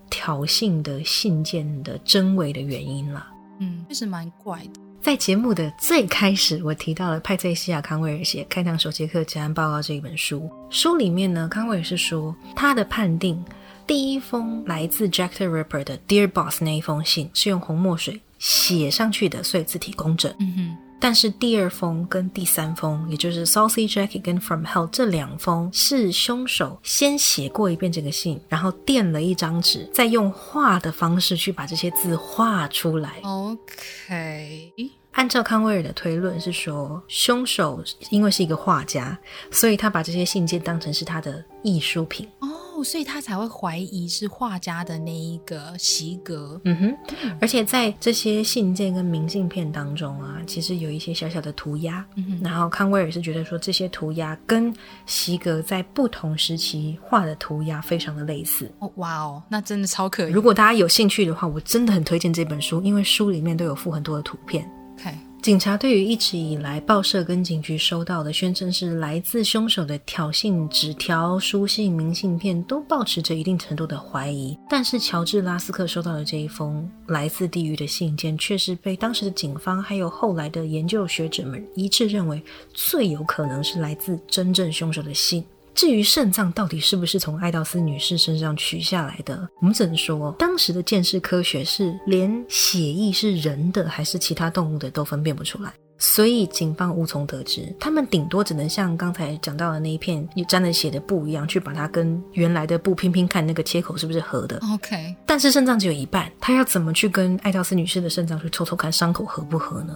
[0.08, 3.26] 挑衅的信件的真伪的原因了。
[3.58, 4.80] 嗯，确实蛮怪的。
[5.00, 10.50] 在节目的最开始，我提到了派翠西亚·康威尔写《开膛手杰克结案报告》这一本书。
[10.70, 13.42] 书里面呢，康威尔是说他的判定，
[13.86, 20.34] 第一封来自 Jack the Ripper 的 Dear Boss 那一封信是用红墨水写上去的，所以字体工整。
[20.40, 33.20] 嗯哼，但是第二封跟第三封，也就是 Saucy Jackie 跟 From Hell 这两封，是凶手先写过一遍这个信，然后垫了一张纸，再用画的方式去把这些字画出来。
[33.22, 34.72] OK，
[35.12, 39.18] 按照康威尔的推论是说，凶手因为是一个画家，
[39.50, 42.28] 所以他把这些信件当成是他的艺术品。
[42.40, 42.48] 哦，
[42.82, 46.60] 所以他才会怀疑是画家的那一个席格。
[46.64, 46.96] 嗯哼，
[47.40, 52.04] 而且在这些信件跟明信片当中啊，其实有一些小小的涂鸦。
[52.16, 54.74] 嗯哼，然后康威尔是觉得说，这些涂鸦跟
[55.06, 58.70] 席格在不同时期画的涂鸦非常的类似。
[58.78, 60.32] 哦，哇哦，那真的超可疑。
[60.32, 64.68] 如果大家有兴趣的话，我真的很推荐这本书，因为书里面都有附很多的图片。
[64.98, 74.58] OK，警察对于一直以来报社跟警局收到的宣称是来自凶手的挑衅纸条、书信、明信片，都保持着一定程度的怀疑。
[74.68, 82.42] 但是乔治·拉斯克收到的这一封来自地狱的信件，却是被当时的警方还有后来的研究学者们一致认为
[82.74, 85.42] 最有可能是来自真正凶手的信。
[85.78, 95.72] 至于肾脏到底是不是从爱道斯女士身上取下来的，我们只能说，当时的鉴识科学是连血液是人的还是其他动物的都分辨不出来。
[95.96, 104.60] 所以警方无从得知，他们顶多只能像刚才讲到的那一片沾了血的布一样，去把它跟原来的布拼拼看那个切口是不是合的。
[104.74, 109.94] OK，但是肾脏只有一半，他要怎么去跟爱道斯女士的肾脏去抽抽看伤口合不合呢？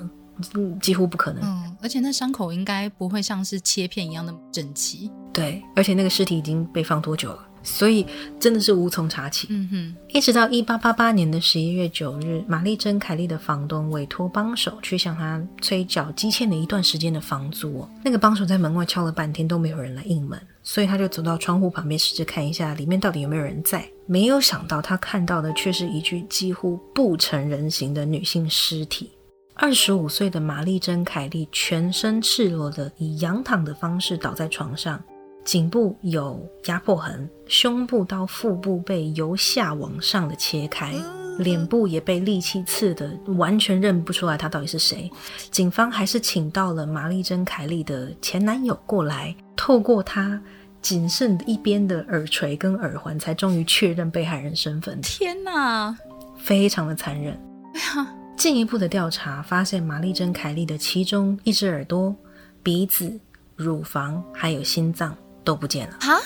[0.54, 1.42] 嗯，几乎不可能。
[1.42, 5.10] 嗯，而且那伤口应该不会像是切片一样那么整齐。
[5.32, 7.48] 对，而且那个尸体已经被放多久了？
[7.64, 8.04] 所以
[8.40, 9.46] 真的是无从查起。
[9.50, 17.88] 嗯哼，一直到一八八八年的十一月九日，玛丽珍·凯利的房东委托帮手去向他催缴积欠了一段时间的房租。
[18.02, 23.88] 那个帮手在门外敲了半天都没有人来应门，所以他就走到窗户旁边试着看一下里面到底有没有人在。
[24.06, 29.12] 没有想到他看到的却是一具几乎不成人形的女性尸体。
[29.54, 35.02] 二十五岁的玛丽珍·凯利全身赤裸的以仰躺的方式倒在床上。
[35.44, 40.94] 颈部有压迫痕，胸部到腹部被由下往上的切开，
[41.38, 45.10] 脸部也被利器刺的完全认不出来他到底是谁。
[45.50, 50.40] 警方还是请到了玛丽珍·凯利的前男友过来，透过他
[50.80, 55.00] 仅剩一边的耳垂跟耳环，才终于确认被害人身份。
[55.00, 55.96] 天哪，
[56.38, 57.36] 非常的残忍。
[57.72, 62.12] 对呀，进一步的调查发现，玛丽珍·凯莉的其中一只耳朵、
[62.60, 63.16] 鼻子、
[63.54, 65.16] 乳房还有心脏。
[65.44, 66.18] 都不见了啊！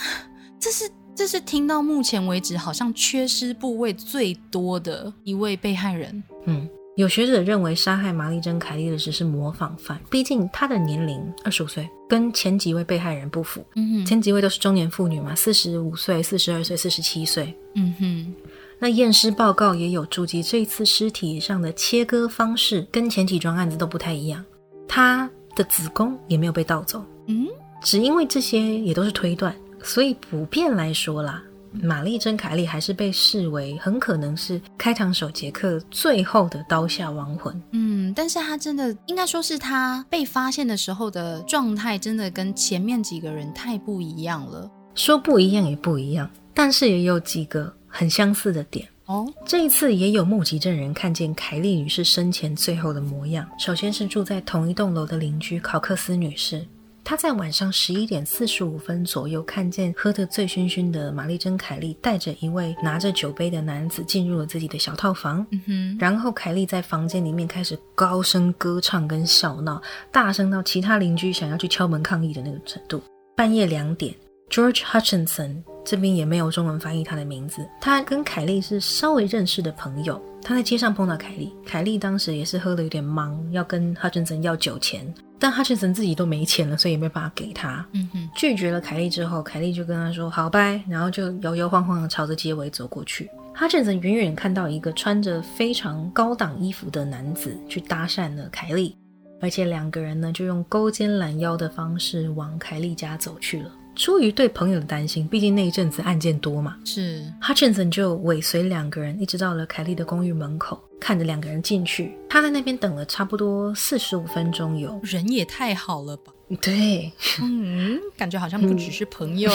[0.59, 6.23] 这是这是听到目前为止好像缺失部位最多的一位被害人。
[6.45, 13.65] 嗯，有学者认为杀害玛丽珍·凯莉的只是模仿犯，毕竟她的年龄二十五岁，跟前几位被害人不符。
[13.75, 17.55] 嗯哼，前几位都是中年妇女嘛，四十五岁、四十二岁、四十七岁。
[17.75, 18.35] 嗯哼，
[18.79, 24.45] 那验尸报告也有注记，这一次尸体上的切割方式跟前几桩案子都不太一样，
[24.87, 27.05] 她的子宫也没有被盗走。
[27.27, 27.47] 嗯。
[27.83, 37.63] 只因为这些也都是推断，所以普遍来说啦，玛丽珍·凯利还是被视为很可能是开膛手杰克最后的刀下亡魂。
[37.73, 44.69] 嗯，但是他真的应该说是他被发现的时候的状态，真的跟前面几个人太不一样了。
[44.95, 49.27] 说不一样也不一样，但是也有几个很相似的点哦。
[49.47, 53.49] 这一次也有目击证人看见凯利女士生前最后的模样。
[53.59, 56.65] 首先是住在同一栋楼的邻居考克斯女士。
[57.03, 65.47] 她在晚上十一点四十五分左右，看见喝得醉醺醺的玛丽珍·凯莉带着一位拿着酒杯的男子进入了自己的小套房。
[65.53, 69.81] 嗯哼，然后凯莉在房间里面开始高声歌唱跟笑闹，
[70.11, 73.01] 大声到其他邻居想要去敲门抗议的那个程度。
[73.37, 74.13] 半夜两点
[74.51, 77.67] ，George Hutchinson 这边也没有中文翻译他的名字。
[77.81, 80.21] 他跟凯莉是稍微认识的朋友。
[80.43, 85.13] 他在街上碰到凯莉，凯莉当时也是喝的有点忙，要跟 Hutchinson 要酒钱。
[85.39, 87.85] 但 Hutchinson 自己都没钱了，所以也没办法给他。
[87.93, 93.29] 嗯哼，拒绝了凯莉之后，凯莉就跟他说：“好拜。”然后就摇摇晃晃的朝着街尾走过去。
[93.53, 98.97] 哈钦森远远看到一个穿着非常高档衣服的男子去搭讪了凯莉，
[99.41, 103.71] 而且两个人呢就用勾肩揽腰的方式往凯莉家走去了。
[103.97, 110.81] 出于对朋友的担心，毕竟那一阵子案件多嘛，是 Hutchinson 就尾随两个人，一直到了凯莉的公寓门口。
[110.99, 116.33] 看着两个人进去，他在那边等了差不多四十五分钟，有人也太好了吧？
[116.63, 119.51] 对，嗯，感觉好像不只是朋友，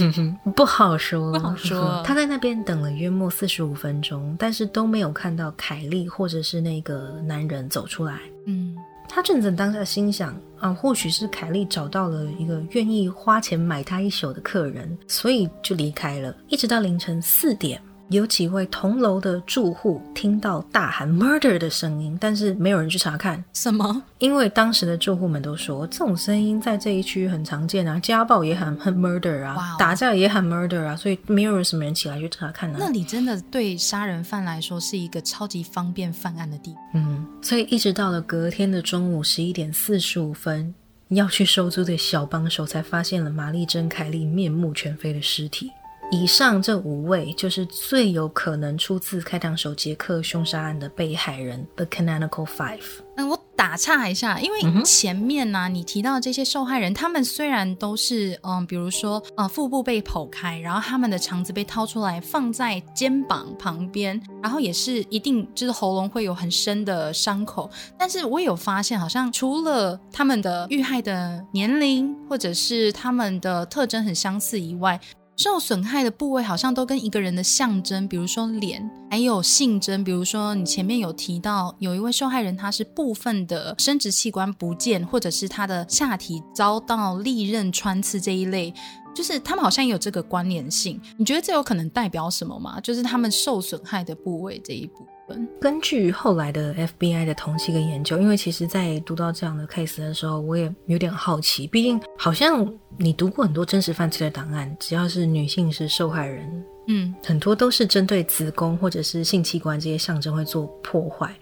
[0.54, 2.02] 不好说，不好说。
[2.04, 8.20] 他在那边等了约莫四十五分钟，但是都没有看到凯莉或者是那个男人走出来。
[8.44, 8.76] 嗯，
[9.08, 17.80] 他正在当下心想啊，或许是凯莉找到了一个愿意花钱买她一宿的客人，所以就离开了，一直到凌晨四点。
[18.10, 23.42] 有几位同楼的住户听到大喊 “murder” 的声音，但是没有人去查看。
[23.52, 24.02] 什么？
[24.18, 32.78] 因为当时的住户们都说，这种声音在这一区很常见啊，家暴也喊很 murder 啊，打架也喊 murder 啊，所以没有人什么人起来去查看呢。
[32.80, 36.82] 那里真的对杀人犯来说是一个超级方便犯案的地方。
[36.94, 40.74] 嗯，所以一直到了隔天的中午十一点四十五分，
[41.08, 45.70] 要去收租的小帮手才发现了玛丽珍·凯莉面目全非的尸体。
[46.10, 52.80] 以上这五位就是最有可能出自开膛手杰克凶杀案的被害人，The Canonical Five。
[53.14, 74.98] 那我打岔一下，因为前面呢，你提到这些受害人，他们虽然都是嗯，比如说呃，腹部被剖开，然后他们的肠子被掏出来放在肩膀旁边，然后也是一定就是喉咙会有很深的伤口，但是我有发现，好像除了他们的遇害的年龄或者是他们的特征很相似以外。
[75.38, 88.74] 受损害的部位好像都跟一个人的象征，比如说脸，还有性征，比如说你前面有提到有一位受害人，他是部分的生殖器官不见，或者是他的下体遭到利刃穿刺这一类，
[89.14, 91.00] 就是他们好像也有这个关联性。
[91.16, 92.80] 你觉得这有可能代表什么吗？
[92.80, 95.46] 就是他们受损害的部位这一部分。
[95.60, 101.66] 根据后来的 FBI 的同期跟研究，因为其实在读到这样的 case 的时候，我也有点好奇。
[101.66, 102.66] 毕竟好像
[102.96, 111.32] 你读过很多真实犯罪的档案，只要是女性是受害人，嗯，很多都是针对子宫或者是性器官这些象征会做破坏。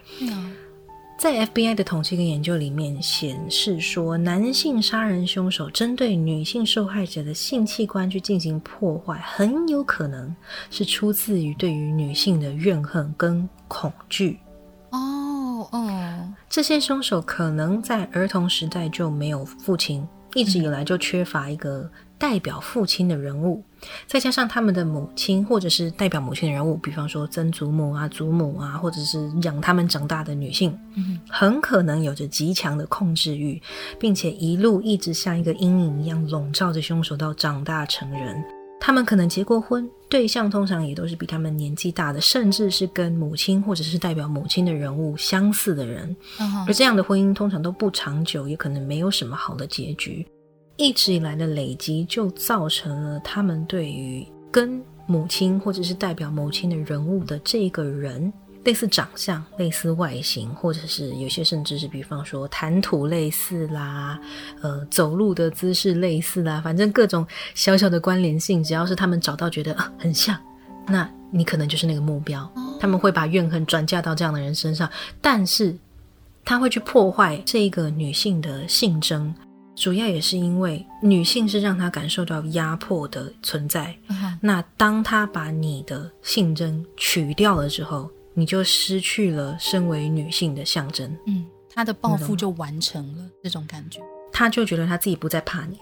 [1.18, 10.34] 在 FBI 的统计跟研究里面显示说，男性杀人凶手针对女性受害者的性器官去进行破坏，很有可能
[10.70, 14.38] 是出自于对于女性的怨恨跟恐惧。
[14.90, 23.64] 哦哦，这些凶手可能在儿童时代就没有父亲，一直以来就缺乏一个代表父亲的人物，
[24.06, 33.60] 再加上他们的母亲或者是代表母亲的人物，比方说曾祖母啊、祖母啊，或者是养他们长大的女性，嗯很可能有着极强的控制欲，
[33.98, 38.42] 并且一路一直像一个阴影一样笼罩着凶手到长大成人。
[38.78, 46.14] 他们可能结过婚，对象通常也都是比他们年纪大的，甚至是跟母亲或者是代表母亲的人物相似的人。
[46.68, 50.24] 而这样的婚姻通常都不长久，也可能没有什么好的结局。
[50.76, 58.32] 一直以来的累积，就造成了他们对于跟母亲或者是代表母亲的人物的这个人，
[58.64, 64.18] 类似长相、类似外形，或者是有些甚至是比方说谈吐类似啦，
[64.60, 70.36] 呃，走路的姿势类似啦，反正各种小小的关联性，只要是他们找到觉得啊很像，
[70.88, 72.50] 那你可能就是那个目标。
[72.78, 75.74] 他们会把怨恨转嫁到这样的人身上，但是
[76.44, 79.34] 他会去破坏这一个女性的性征，
[79.76, 83.96] 主要也是因为女性是让他感受到压迫的存在。
[84.08, 94.00] 嗯那当他把你的性征取掉了之后，你就失去了身为女性的象征，嗯，他的报复就完成了，这种感觉。
[94.32, 95.78] 他就觉得他自己不再怕你。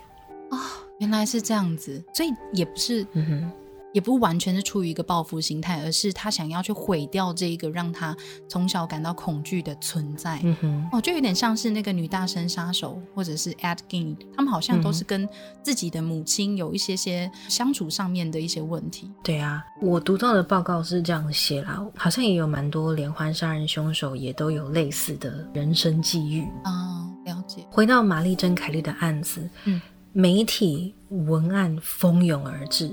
[0.51, 0.59] 哦，
[0.99, 3.53] 原来是这样子，所以也不是，嗯哼。
[3.95, 8.15] 也不完全是出于一个报复心态，而是他想要去毁掉这一个让他
[8.49, 10.41] 从小感到恐惧的存在。
[10.43, 15.29] 嗯哼，哦，就有点像是那个女大生杀手，或者是 Ed Gein，他们好像都是跟
[15.63, 19.09] 自己的母亲有一些些相处上面的一些问题。
[19.23, 26.43] 对啊，我读到的报告是这样写啦，好像也有蛮多连环杀人凶手也都有类似的人生际遇。
[26.65, 27.65] 啊、了解。
[27.71, 29.81] 回到玛丽珍·凯利的案子，嗯，
[30.13, 32.93] 媒体文案蜂拥而至，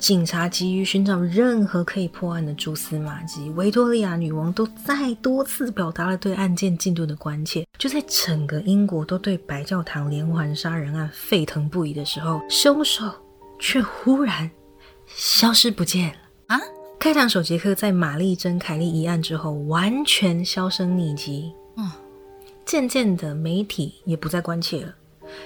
[0.00, 3.50] 警察急于寻找任何可以破案的蛛丝马迹。
[3.50, 7.66] 维多利亚女王都再多次表达了对案件进度的关切。
[7.78, 13.04] 就在整个英国都对白教堂连环杀人案沸腾不已的时候，凶手
[13.60, 14.50] 却忽然
[15.06, 16.16] 消失不见了。
[16.46, 16.58] 啊？
[16.98, 21.52] 开膛手杰克在玛丽珍·凯利一案之后完全销声匿迹。
[21.76, 21.90] 嗯，
[22.64, 24.94] 渐渐的，媒体也不再关切了。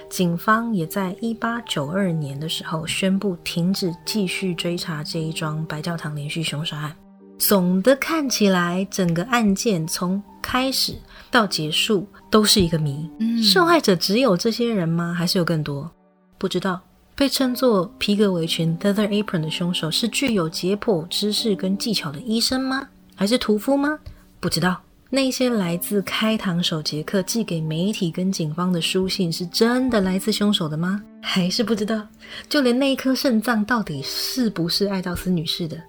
[0.09, 6.95] 警方也在一八九二年的时候宣布停止继续追查这一桩白教堂连续凶杀案。
[7.37, 10.95] 总的看起来，整个案件从开始
[11.29, 13.09] 到结束都是一个谜。
[13.19, 15.13] 嗯受害者只有这些人吗？
[15.13, 15.91] 还是有更多？
[16.37, 16.79] 不知道。
[17.17, 22.89] 被称作皮革围裙 （leather apron） 的凶手是具有解剖知识跟技巧的医生吗？
[23.15, 23.97] 还是屠夫吗？
[24.41, 24.81] 不知道。
[25.09, 31.01] 那些来自开膛手杰克寄给媒体跟警方的书信是真的来自凶手的吗？
[31.21, 32.07] 还是不知道？
[32.49, 35.81] 就连那一颗肾脏到底是不是爱道斯女士的，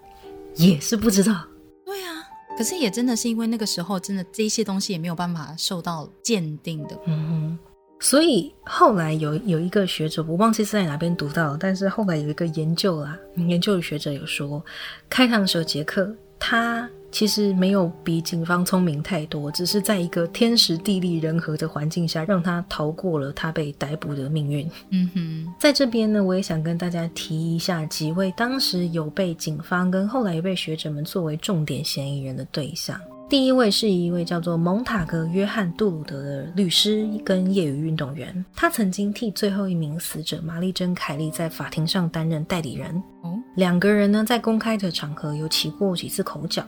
[0.55, 1.45] 也是不知道。
[1.85, 2.23] 对啊。
[2.57, 6.99] 可是也真的是因为那个时候，真的这些东西也没有办法受到鉴定的。
[7.07, 7.59] 嗯哼，
[8.01, 14.65] 所以后来有有一个学者，我忘记是在哪边读到的，但是后来有一个研究啦，研究的学者有说，
[15.11, 24.71] 开膛手杰克他其实没有比警方聪明太多，只是在一个天时地利人和的环境下，让他逃过了他被逮捕的命运。
[24.91, 33.01] 嗯哼，在这边呢，我也想跟大家提一下几位当时有被警方跟后来也被学者们作为重点嫌疑人的对象。
[33.31, 42.95] 第一位是一位叫做蒙塔格·约翰·杜鲁德的律师跟业余运动员，他曾经替最后一名死者玛丽珍·凯利在法庭上担任代理人。
[43.23, 46.63] 哦，两个人呢，在公开的场合有起过几次口角。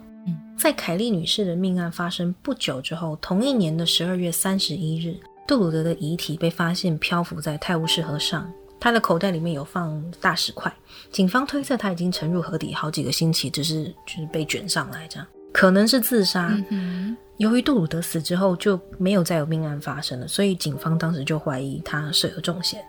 [0.58, 8.50] 嗯，在凯利女士的命案发生不久之后，同一年的十二月三十一日，杜鲁德的遗体被发现漂浮在泰晤士河上，
[8.80, 10.72] 他的口袋里面有放大石块。
[11.10, 16.52] 警方推测他已经沉入河底好几个星期，只是就是被卷上来这样，可能是自杀。
[16.70, 22.84] 嗯，由于杜鲁德死之后就没有再有命案发生了，所以警方当时就怀疑他涉有重嫌。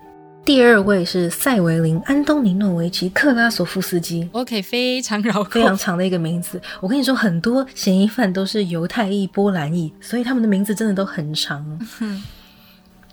[0.50, 6.60] 第二位是塞维林·安东尼诺维奇·克拉索夫斯基，OK，非常绕口，非常长的一个名字。
[6.82, 11.64] 我跟你说，很多嫌疑犯都是犹太裔、波兰裔，所以他们的名字真的都很长。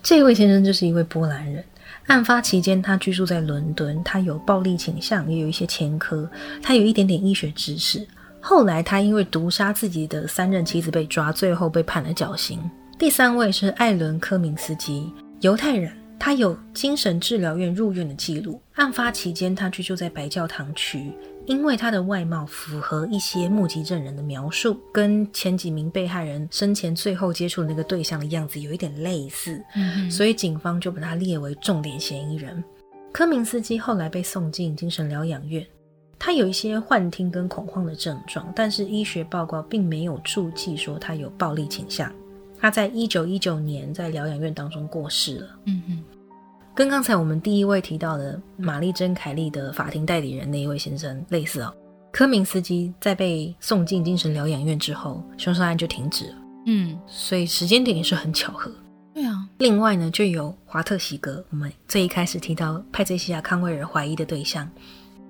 [0.02, 1.62] 这位先生就是一位波兰人，
[2.06, 6.26] 案发期间，他居住在伦敦，他有暴力倾向，也有一些前科，
[6.62, 8.02] 他有一点点医学知识。
[8.40, 12.58] 后来，他因为毒杀自己的三任妻子被抓，最后被判了绞刑。
[12.98, 18.60] 第三位是艾伦·科明斯基，犹太人，他有精神治疗院入院的记录。
[18.74, 21.12] 案发期间，他居住在白教堂区。
[21.46, 29.62] 因为他的外貌符合一些目击证人的描述，跟前几名被害人生前最后接触的那个对象的样子有一点类似，
[30.10, 32.64] 所以警方就把他列为重点嫌疑人。
[33.12, 35.64] 科明斯基后来被送进精神疗养院，
[36.18, 42.12] 他有一些幻听跟恐慌的症状，但是医学报告并没有注记说他有暴力倾向。
[42.60, 45.48] 他在一九一九年在疗养院当中过世了。
[45.64, 46.04] 嗯哼。
[46.74, 51.74] 跟刚才我们第一位提到的玛丽珍·凯利的法庭代理人那一位先生类似哦，
[52.12, 56.34] 科明斯基在被送进精神疗养院之后，凶杀案就停止了。
[56.66, 58.70] 嗯，所以时间点也是很巧合。
[59.14, 59.48] 对啊。
[59.56, 64.68] 另外呢，就有华特·喜格，我们最一开始提到派翠西亚·康威尔怀疑的对象，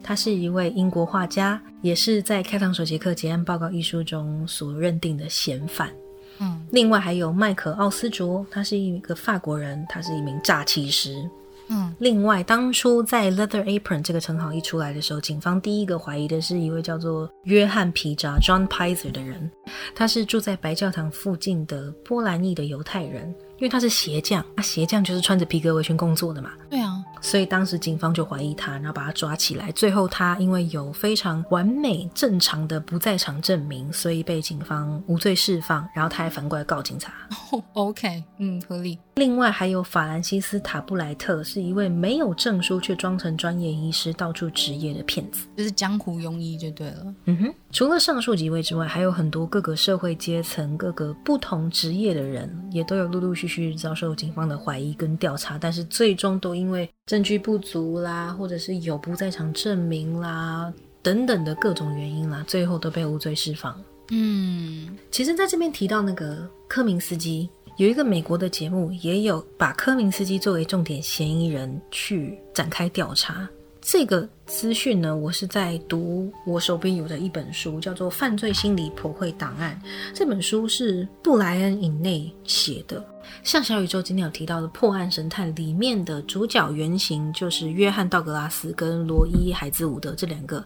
[0.02, 5.92] 他是一位英国画家，也是在《开膛手杰克结案报告》一书中所认定的嫌犯。
[6.38, 11.28] 嗯，另外还有麦克奥斯卓，他是一个法国人，他是一名诈欺师。
[11.68, 19.50] 嗯，另外当初在 Leather Apron 这个称号一出来的时候，警方第一个怀疑的是一位叫做约翰皮扎 John Pizer 的人，
[19.92, 23.34] 他是住在白教堂附近的波兰裔的犹太人。
[23.58, 26.50] 因为他是鞋匠，那鞋匠就是穿着皮革围裙工作的嘛。
[26.68, 29.72] 对啊，所以当时警方就怀疑他，然后把他抓起来。
[29.72, 35.88] 最后他因为有非常完美正常的不在场证明，所以被警方无罪释放。
[35.94, 37.12] 然后他还反过来告警察。
[37.72, 38.98] OK，嗯，合理。
[39.14, 47.14] 另外还有法兰西斯塔布莱特，是一位没有证书却装成专业医师到处执业的骗子，就是江湖庸医就对了。
[47.24, 53.45] 嗯哼，除了上述几位之外，还有很多各个社会阶层、各个不同职业的人，也都有陆陆续。
[53.46, 63.80] 继续遭受警方的怀疑跟调查，但是最终都因为证据不足啦，或者是有不在场证明啦等等的各种原因啦，最后都被无罪释放。
[64.10, 73.48] 嗯，其实在这边提到那个科明斯基，有一个美国的节目也有把科明斯基作为重点嫌疑人去展开调查。
[73.88, 79.80] 这个资讯呢，我是在读我手边有的一本书，叫做《犯罪心理普惠档案》。
[80.12, 83.04] 这本书是布莱恩·尹内写的。
[83.44, 90.64] 像小宇宙今天有提到的《破案神探》里面的主角原型，就是约翰·道格拉斯跟罗伊·海兹伍德这两个。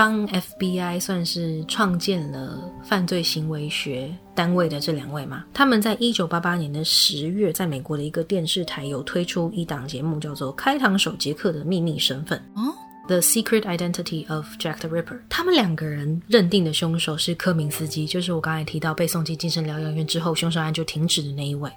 [0.00, 12.72] 帮 FBI 算是创建了犯罪行为学单位的这两位嘛，他们在一九八八年的十月，在美国的一个电视台有推出一档节目，叫做《开膛手杰克的秘密身份》哦
[13.08, 15.20] ，The Secret Identity of Jack the Ripper。
[15.28, 21.70] 他们两个人认定的凶手是科明斯基，就是我刚才提到被送进精神疗养院之后，凶手案就停止的那一位。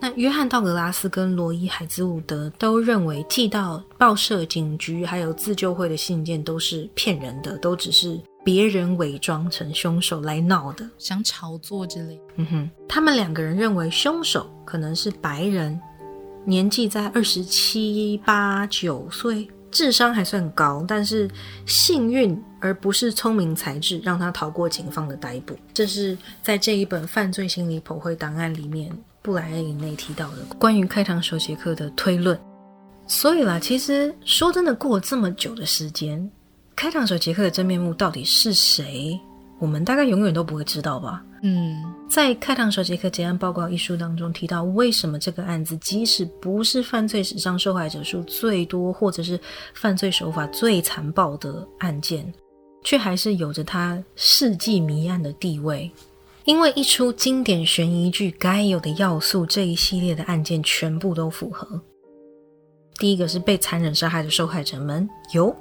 [0.00, 12.20] 那约翰·道格拉斯跟罗伊·海兹伍德都认为，寄到报社、警局还有自救会的信件都是骗人的，都只是别人伪装成凶手来闹的，想炒作之类。
[12.36, 15.78] 嗯哼，他们两个人认为凶手可能是白人，
[16.44, 21.28] 年纪在二十七八九岁，智商还算高，但是
[21.66, 25.58] 幸运而不是聪明才智让他逃过警方的逮捕。
[25.74, 28.96] 这是在这一本犯罪心理剖绘档案里面。
[29.28, 32.40] 布莱恩以内提到的关于开膛手杰克的推论，
[33.06, 36.30] 所以啦，其实说真的，过了这么久的时间，
[36.74, 39.20] 开膛手杰克的真面目到底是谁，
[39.58, 41.22] 我们大概永远都不会知道吧？
[41.42, 49.38] 嗯，在《开膛手杰克结案报告》一书当中提到，为什么这个案子即使不是犯罪史上受害者数最多，或者是
[49.74, 52.32] 犯罪手法最残暴的案件，
[52.82, 55.92] 却还是有着它世纪谜案的地位。
[56.48, 61.68] 因为一出经典悬疑剧该有的要素，这一系列的案件全部都符合。
[62.96, 65.54] 第一个是被残忍杀害的受害者们有，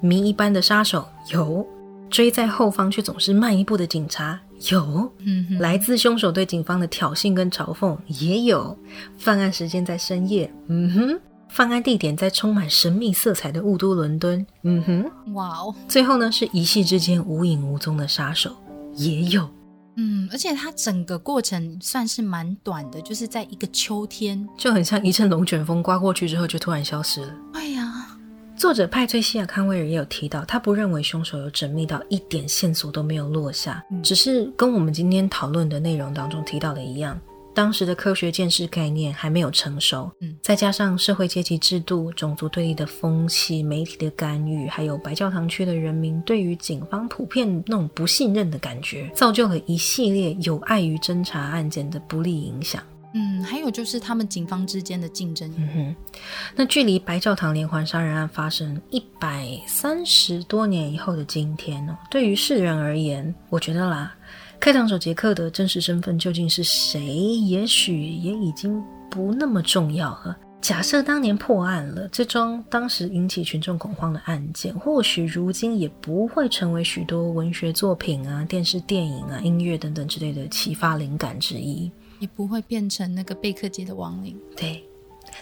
[0.00, 1.66] 谜一般的杀手有，
[2.08, 4.40] 追在后方却总是慢一步的警察
[4.70, 8.74] 有，嗯来自凶手对警方的挑衅跟嘲讽也有，
[9.18, 18.56] 犯案时间在深夜，嗯哼，犯案地点在充满神秘色彩的雾都伦敦，嗯哼，哇哦，最后呢是一夕之间无影无踪的杀手
[18.94, 19.46] 也有。
[19.96, 27.34] 嗯，而且它整个过程算是蛮短的，就是在一个秋天，就很像一阵龙卷风刮过去之后就突然消失了。
[27.52, 28.18] 哎呀，
[28.56, 37.20] 作者派翠西亚·康威尔也有提到，他不认为凶手有缜密到一点线索都没有落下，只是跟我们今天讨论的内容当中提到的一样。
[37.54, 52.82] 当时的科学见识概念还没有成熟，嗯，再加上社会阶级制度、种族对立的风气、媒体的干预，还有白教堂区的人民对于警方普遍那种不信任的感觉，造就了一系列有碍于侦查案件的不利影响。
[53.14, 55.46] 嗯，还有就是他们警方之间的竞争。
[55.58, 55.96] 嗯哼，
[56.56, 64.14] 那距离白教堂连环杀人案发生一百三十多年以后的今天呢，对于世人而言，我觉得啦，
[64.62, 68.80] 开膛手杰克的真实身份究竟是谁，也许也已经
[69.10, 70.38] 不那么重要了。
[70.60, 81.90] 假设当年破案了，这桩当时引起群众恐慌的案件，或许如今也不会成为许多文学作品啊、电视电影啊、音乐等等之类的启发灵感之一，
[82.20, 84.38] 也不会变成那个贝克街的亡灵。
[84.56, 84.80] 对，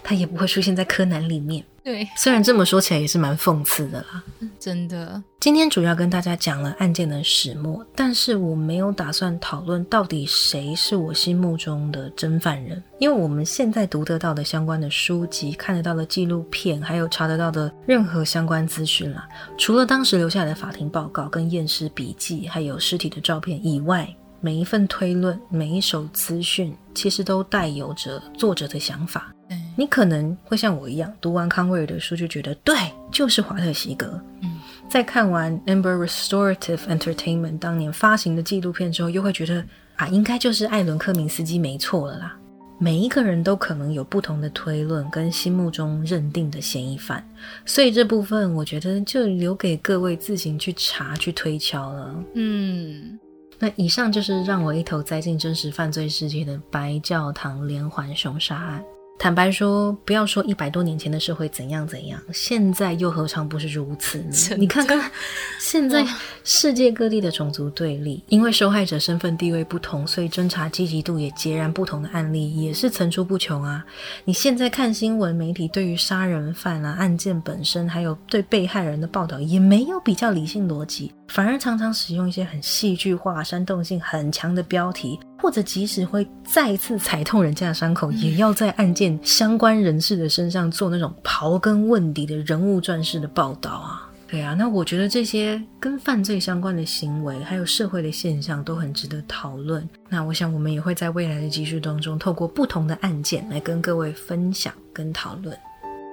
[0.03, 1.63] 他也不会出现在柯南里面。
[1.83, 4.23] 对，虽然这么说起来也是蛮讽刺的啦。
[4.59, 5.21] 真的。
[5.39, 19.27] 今天主要跟大家讲了案件的始末，但是我没有打算讨论到底谁是我心目中的真犯人，因为我们现在读得到的相关的书籍、看得到的纪录片，还有查得到的任何相关资讯啦，
[19.57, 24.07] 除了当时留下来的法庭报告、跟验尸笔记，还有尸体的照片以外，
[24.39, 29.33] 每一份推论、每一手资讯，其实都带有着作者的想法。
[29.77, 32.75] 你可能会像我一样，读完康威尔的书就觉得对，
[33.11, 34.21] 就是华特席格。
[34.41, 34.59] 嗯，
[34.89, 39.63] 在看完 Amber Restorative Entertainment 当年发行的纪录片之后，又会觉得
[39.95, 42.37] 啊，应该就是艾伦克明斯基没错了啦。
[42.79, 47.23] 每一个人都可能有不同的推论跟心目中认定的嫌疑犯，
[47.63, 52.15] 所以这部分我觉得就留给各位自行去查去推敲了。
[52.33, 53.19] 嗯，
[53.59, 58.83] 那以上就是让我一头栽进真实犯罪世界的白教堂连环凶杀案。
[59.21, 64.55] 坦白说，不要说一百多年前的社会怎样怎样，现在又何尝不是如此呢？
[64.57, 65.11] 你看看，
[65.61, 66.03] 现在
[66.43, 73.85] 世界各地的种族对立，因为受害者身份地位不同，所以侦查积极度也截然不同的案例也是层出不穷啊。
[74.25, 85.19] 你现在看新闻媒体对于杀人犯啊案件本身，还有对被害人的报道，也没有比较理性逻辑，反而常常使用一些很戏剧化、煽动性很强的标题。
[85.41, 94.07] 或者即使会再次踩痛人家的伤口，也要在案件相关人士的身上做那种刨根问底的人物传式的报道啊。
[94.29, 99.85] 对啊，那我觉得这些跟犯罪相关的行为，还有社会的现象，都很值得讨论。
[100.07, 105.57] 那我想我们也会在未来的集数当中，透过不同的案件来跟各位分享跟讨论。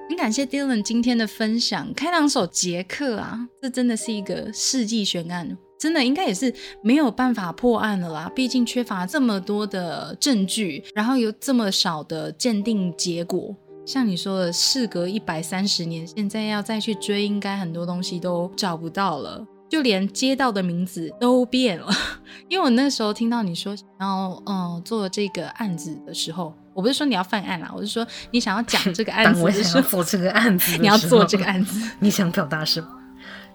[0.09, 5.57] 很感谢 Dylan 今天的分享，开膛手杰克啊，这真的是一个世纪悬案。
[5.79, 6.53] 真的应该也是
[6.83, 13.55] 没有办法破案了啦，毕竟缺乏这么多的证据，然后有这么少的鉴定结果。
[13.85, 21.87] 像你说的，事隔一百三十年，现在要再去追，应该很多东西都找不到了，就连街道的名字都变了。
[22.49, 32.87] 因为我那时候听到你说，然后嗯做这个案子的时候，我不是说你要犯案啦，我是说你想要讲这个案子，我想要做这个案子， 你要做这个案子，你想表达什么？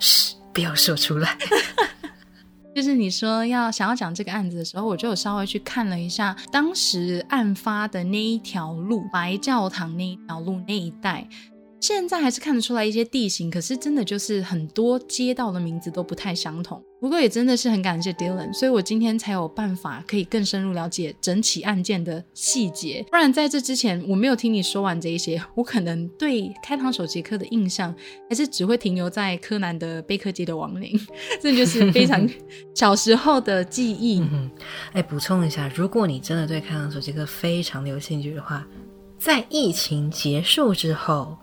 [0.01, 1.37] 嘘，不要说出来。
[2.75, 11.25] 就是你说要想要讲这个案子的时候，我就有稍微去看了一下当时案发的那一条路，白教堂那一条路那一带。
[11.85, 16.83] 现在还是看得出来一些地形，可是真的就是很多街道的名字都不太相同。
[16.99, 23.05] 不过也真的是很感谢 Dylan，所以我今天才有办法可以更深入了解整起案件的细节。
[23.11, 27.95] 不然在这之前我没有听你说完这一些，我可能对开膛手杰克的印象
[28.31, 30.99] 还是只会停留在柯南的贝克街的亡灵，
[31.39, 32.27] 这就是非常
[32.75, 34.25] 小时候的记忆。
[34.95, 38.67] 哎，补充一下，如果你真的对开膛手杰克非常的有兴趣的话，
[39.19, 41.37] 在疫情结束之后。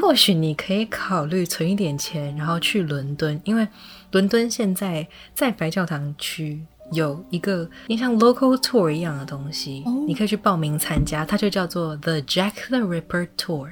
[0.00, 3.66] 或许你可以考虑存一点钱，然后去伦敦，因为
[4.12, 6.60] 伦敦现在在白教堂区
[6.92, 7.68] 有一个
[7.98, 13.70] 像 local tour 一样的东西，你可以去报名参加，它就叫做 The Jack the Ripper Tour，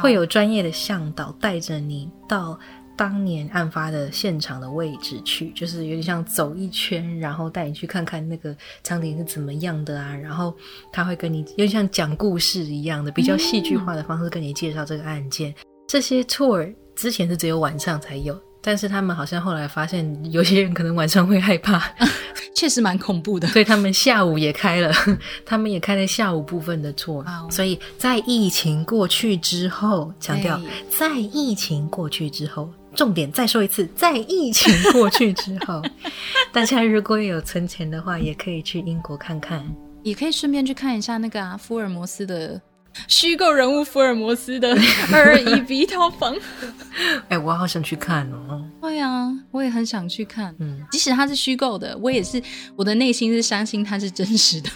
[0.00, 2.58] 会有专业的向导带着你到。
[2.98, 10.12] 当年案发的现场的位置去，就是有点像走一圈，然后带你去看看那个场景是怎么样的啊。
[10.14, 10.52] 然后
[10.92, 15.54] 他会跟你有点像讲故事一样的，比较戏剧化的方式跟你介绍这个案件。
[15.86, 18.36] 这些 tour 之前是只有晚上才有。
[18.60, 21.80] 但是他们好像后来发现，有些人可能晚上会害怕，
[22.56, 24.92] 确实蛮恐怖的， 所以他们下午也开了，
[25.46, 27.24] 他们也开了下午部分的 tour。
[27.50, 30.60] 所以在疫情过去之后，强调
[30.90, 32.68] 在疫情过去之后，
[32.98, 35.80] 重点再说一次，在疫情过去之后，
[36.52, 39.64] 大家如果有存钱的话，也可以去英国看看，
[40.02, 42.60] 也可以顺便去看一下那个啊，福尔摩斯的。
[43.06, 44.76] 虚构人物福尔摩斯的
[45.14, 46.34] 二一 B 套房，
[47.28, 48.68] 哎，我好想去看哦。
[48.80, 50.52] 对啊，我也很想去看。
[50.58, 52.42] 嗯，即使它是虚构的，我也是
[52.74, 54.70] 我的内心是相信它是真实的。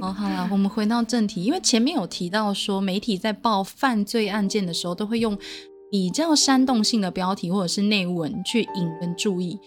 [0.00, 5.38] 哦，好了，我们回到正题，因为前面有提到说，媒体在报犯罪案件的时候，都会用
[5.90, 9.58] 比较煽动性的标题或者是内文去引人注意。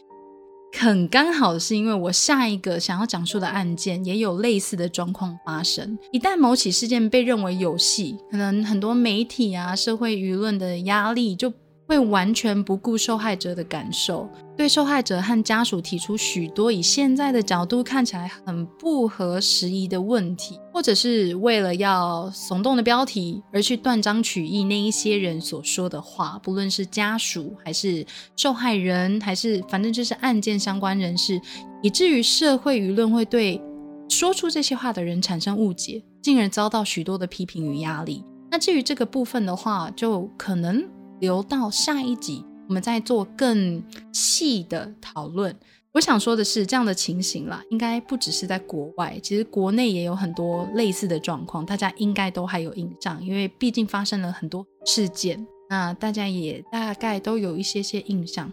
[0.76, 5.98] 很刚好是因为我下一个想要讲述的案件也有类似的状况发生。
[6.12, 11.54] 一旦某起事件被认为有戏，可能很多媒体啊、社会舆论的压力就。
[11.86, 28.06] 会完全不顾受害者的感受，对受害者和家属提出许多以现在的角度看起来很不合时宜的问题，或者是为了要耸动的标题而去断章取义那一些人所说的话，不论是家属还是
[28.36, 31.42] 受害人，还是反正就是案件相关人士，
[31.82, 33.62] 以至于社会舆论会对
[34.10, 38.24] 说出这些话的人产生误解，进而遭到许多的批评与压力。
[38.50, 40.88] 那至于这个部分的话，就可能。
[41.24, 43.82] 留到下一集，我们再做更
[44.12, 45.56] 细的讨论。
[45.94, 58.52] 我想说的是，这样的情形啦，应该不只是在国外，其实国内也有很多类似的状况，大家应该都还有印象，因为毕竟发生了很多事件，那大家也大概都有一些些印象。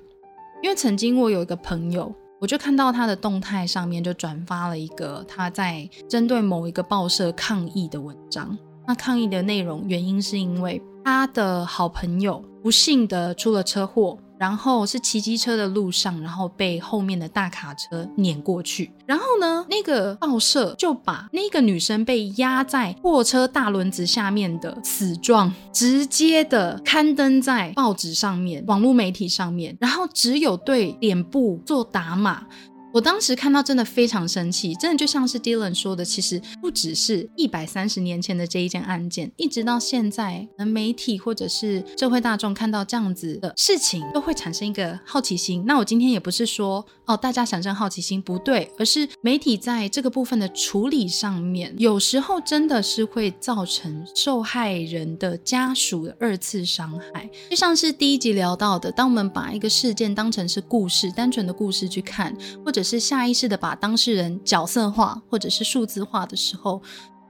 [0.63, 8.57] 因为曾经我有一个朋友，我就看到他的动态上面就转发了一个他在针对某一个报社抗议的文章。
[8.87, 18.93] 那抗议的内容原因是因为他的好朋友不幸的出了车祸，然后是骑机车的路上，然后被后面的大卡车碾过去。
[19.07, 32.47] 然后呢，那个报社就把那个女生被压在货车大轮子下面的死状，直接的刊登在报纸上面、网络媒体上面，然后只有对脸部做打码。
[32.93, 45.63] 我当时看到真的非常生气，真的就像是 Dylan 说的，其实不只是一百三十年前的这一件案件，一直到现在，媒体或者是社会大众看到这样子的事情，都会产生一个好奇心。
[45.67, 57.31] 那我今天也不是说哦，大家产生好奇心不对，而是媒体在这个部分的处理上面，有时候真的是会造成受害人的家属的二次伤害。
[57.49, 66.81] 就像是第一集聊到的，当我们把一个事件当成是故事，单纯的故事去看，或者是下意识的把当事人角色化或者是数字化的时候，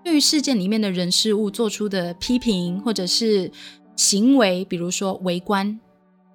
[0.05, 3.51] 对于事件里面的人事物做出的批评或者是
[3.97, 5.79] 行为，比如说围观，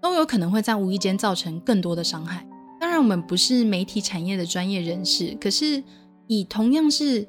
[0.02, 2.48] 都有可能会在无意间造成更多的伤害。
[2.80, 5.84] 当然，我们不是媒体产业的专业人士，可是
[6.28, 7.28] 以同样是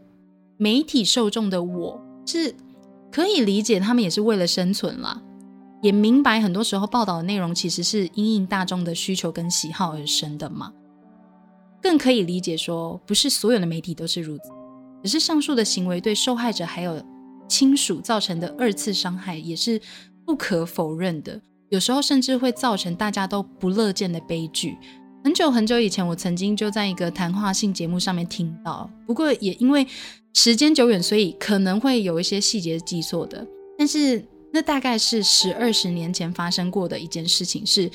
[0.58, 2.54] 媒体受众的我，是
[3.10, 5.22] 可以理解他们也是为了生存啦，
[5.80, 10.72] 也明白很多时候报道的内容其实是因应大众的需求跟喜好而生的嘛。
[11.86, 14.50] 更可以理解说，不是所有的媒体都是如此，
[15.04, 17.00] 只是上述的行为对受害者还有
[17.48, 19.80] 亲属造成的二次伤害也是
[20.24, 24.76] 不可否认的，有时候甚至会造成大家都不乐见的悲剧。
[25.22, 29.86] 很久很久以前，我曾经就在一个谈话性节目上面听到，不过也因为
[30.34, 33.46] 时间久远，所以可能会有一些细节记错的。
[33.78, 37.88] 但是那大概是十二十年前发生过的一件事情，是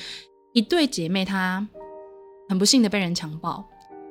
[0.54, 1.68] 一对姐妹，她
[2.48, 3.62] 很不幸的被人强暴。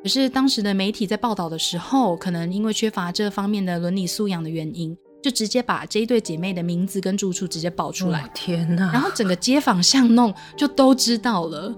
[0.02, 8.27] 可是当时的媒体在报道的时候，可能因为缺乏这方面的伦理素养的原因，就直接把这一对姐妹的名字跟住处直接报出来。
[8.32, 8.90] 天哪！
[8.93, 11.77] 然后整个街坊巷弄就都知道了。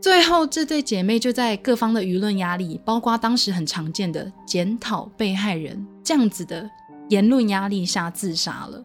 [0.00, 6.68] 最后这对姐妹就在各方的舆论压力，包括当时很常见的检讨被害人这样子的
[7.10, 8.84] 言论压力下自杀了。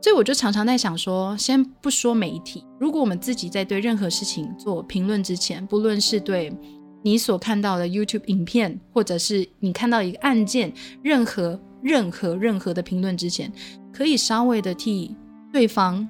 [0.00, 6.56] 所以我就常常在想说，先不说媒体，如果我们自己在对任何事情做评论之前，不论是对。
[7.04, 10.72] 你所看到的 YouTube 影片，或者是你看到一个案件，
[11.02, 13.52] 任何任何任何的评论之前，
[13.92, 15.16] 可以稍微的替
[15.52, 16.08] 对方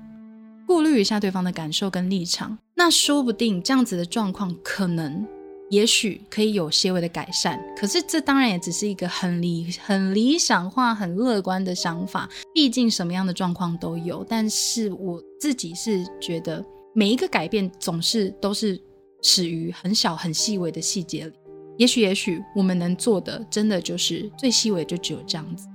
[0.66, 2.58] 顾虑一下对方的感受跟立场。
[2.74, 5.26] 那说不定这样子的状况，可能
[5.70, 7.58] 也许可以有些微的改善。
[7.74, 12.28] 可是这当然也只是一个很理很理想化、很乐观的想法。
[12.54, 14.22] 毕竟什么样的状况都有。
[14.28, 16.62] 但是我自己是觉得，
[16.94, 18.78] 每一个改变总是都是。
[19.22, 21.32] 始于很小很细微的细节里，
[21.78, 25.66] 也许也许我们能做的，真的就是最细微，就只有这样子。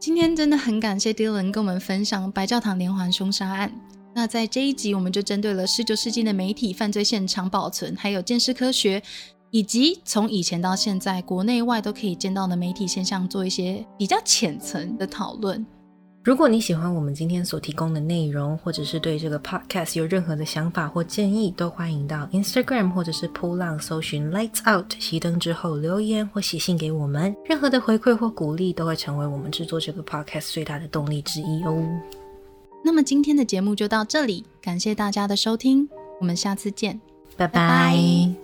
[0.00, 3.72] 今天真的很感谢 Dylan 跟我们分享白教堂连环凶杀案。
[4.14, 9.02] 那在这一集，我们就针对了十九世纪的媒体犯罪现场保存，还有鉴识科学，
[9.50, 15.64] 以及从以前到现在国内外都可以见到的媒体现象，做一些比较浅层的讨论。
[16.24, 27.36] 如果你喜欢我们今天所提供的内容，或者是对这个 podcast 有任何的想法或建议，都欢迎到 Instagram 或者是扑浪搜寻 Lights Out 熄灯之后留言或写信给我们。
[27.44, 31.86] 任何的回馈或鼓励都会成为我们制作这个 podcast 最大的动力之一哦。
[32.82, 35.86] 那么今天的节目就到这里，感谢大家的收听，
[36.20, 36.98] 我们下次见，
[37.36, 38.43] 拜拜。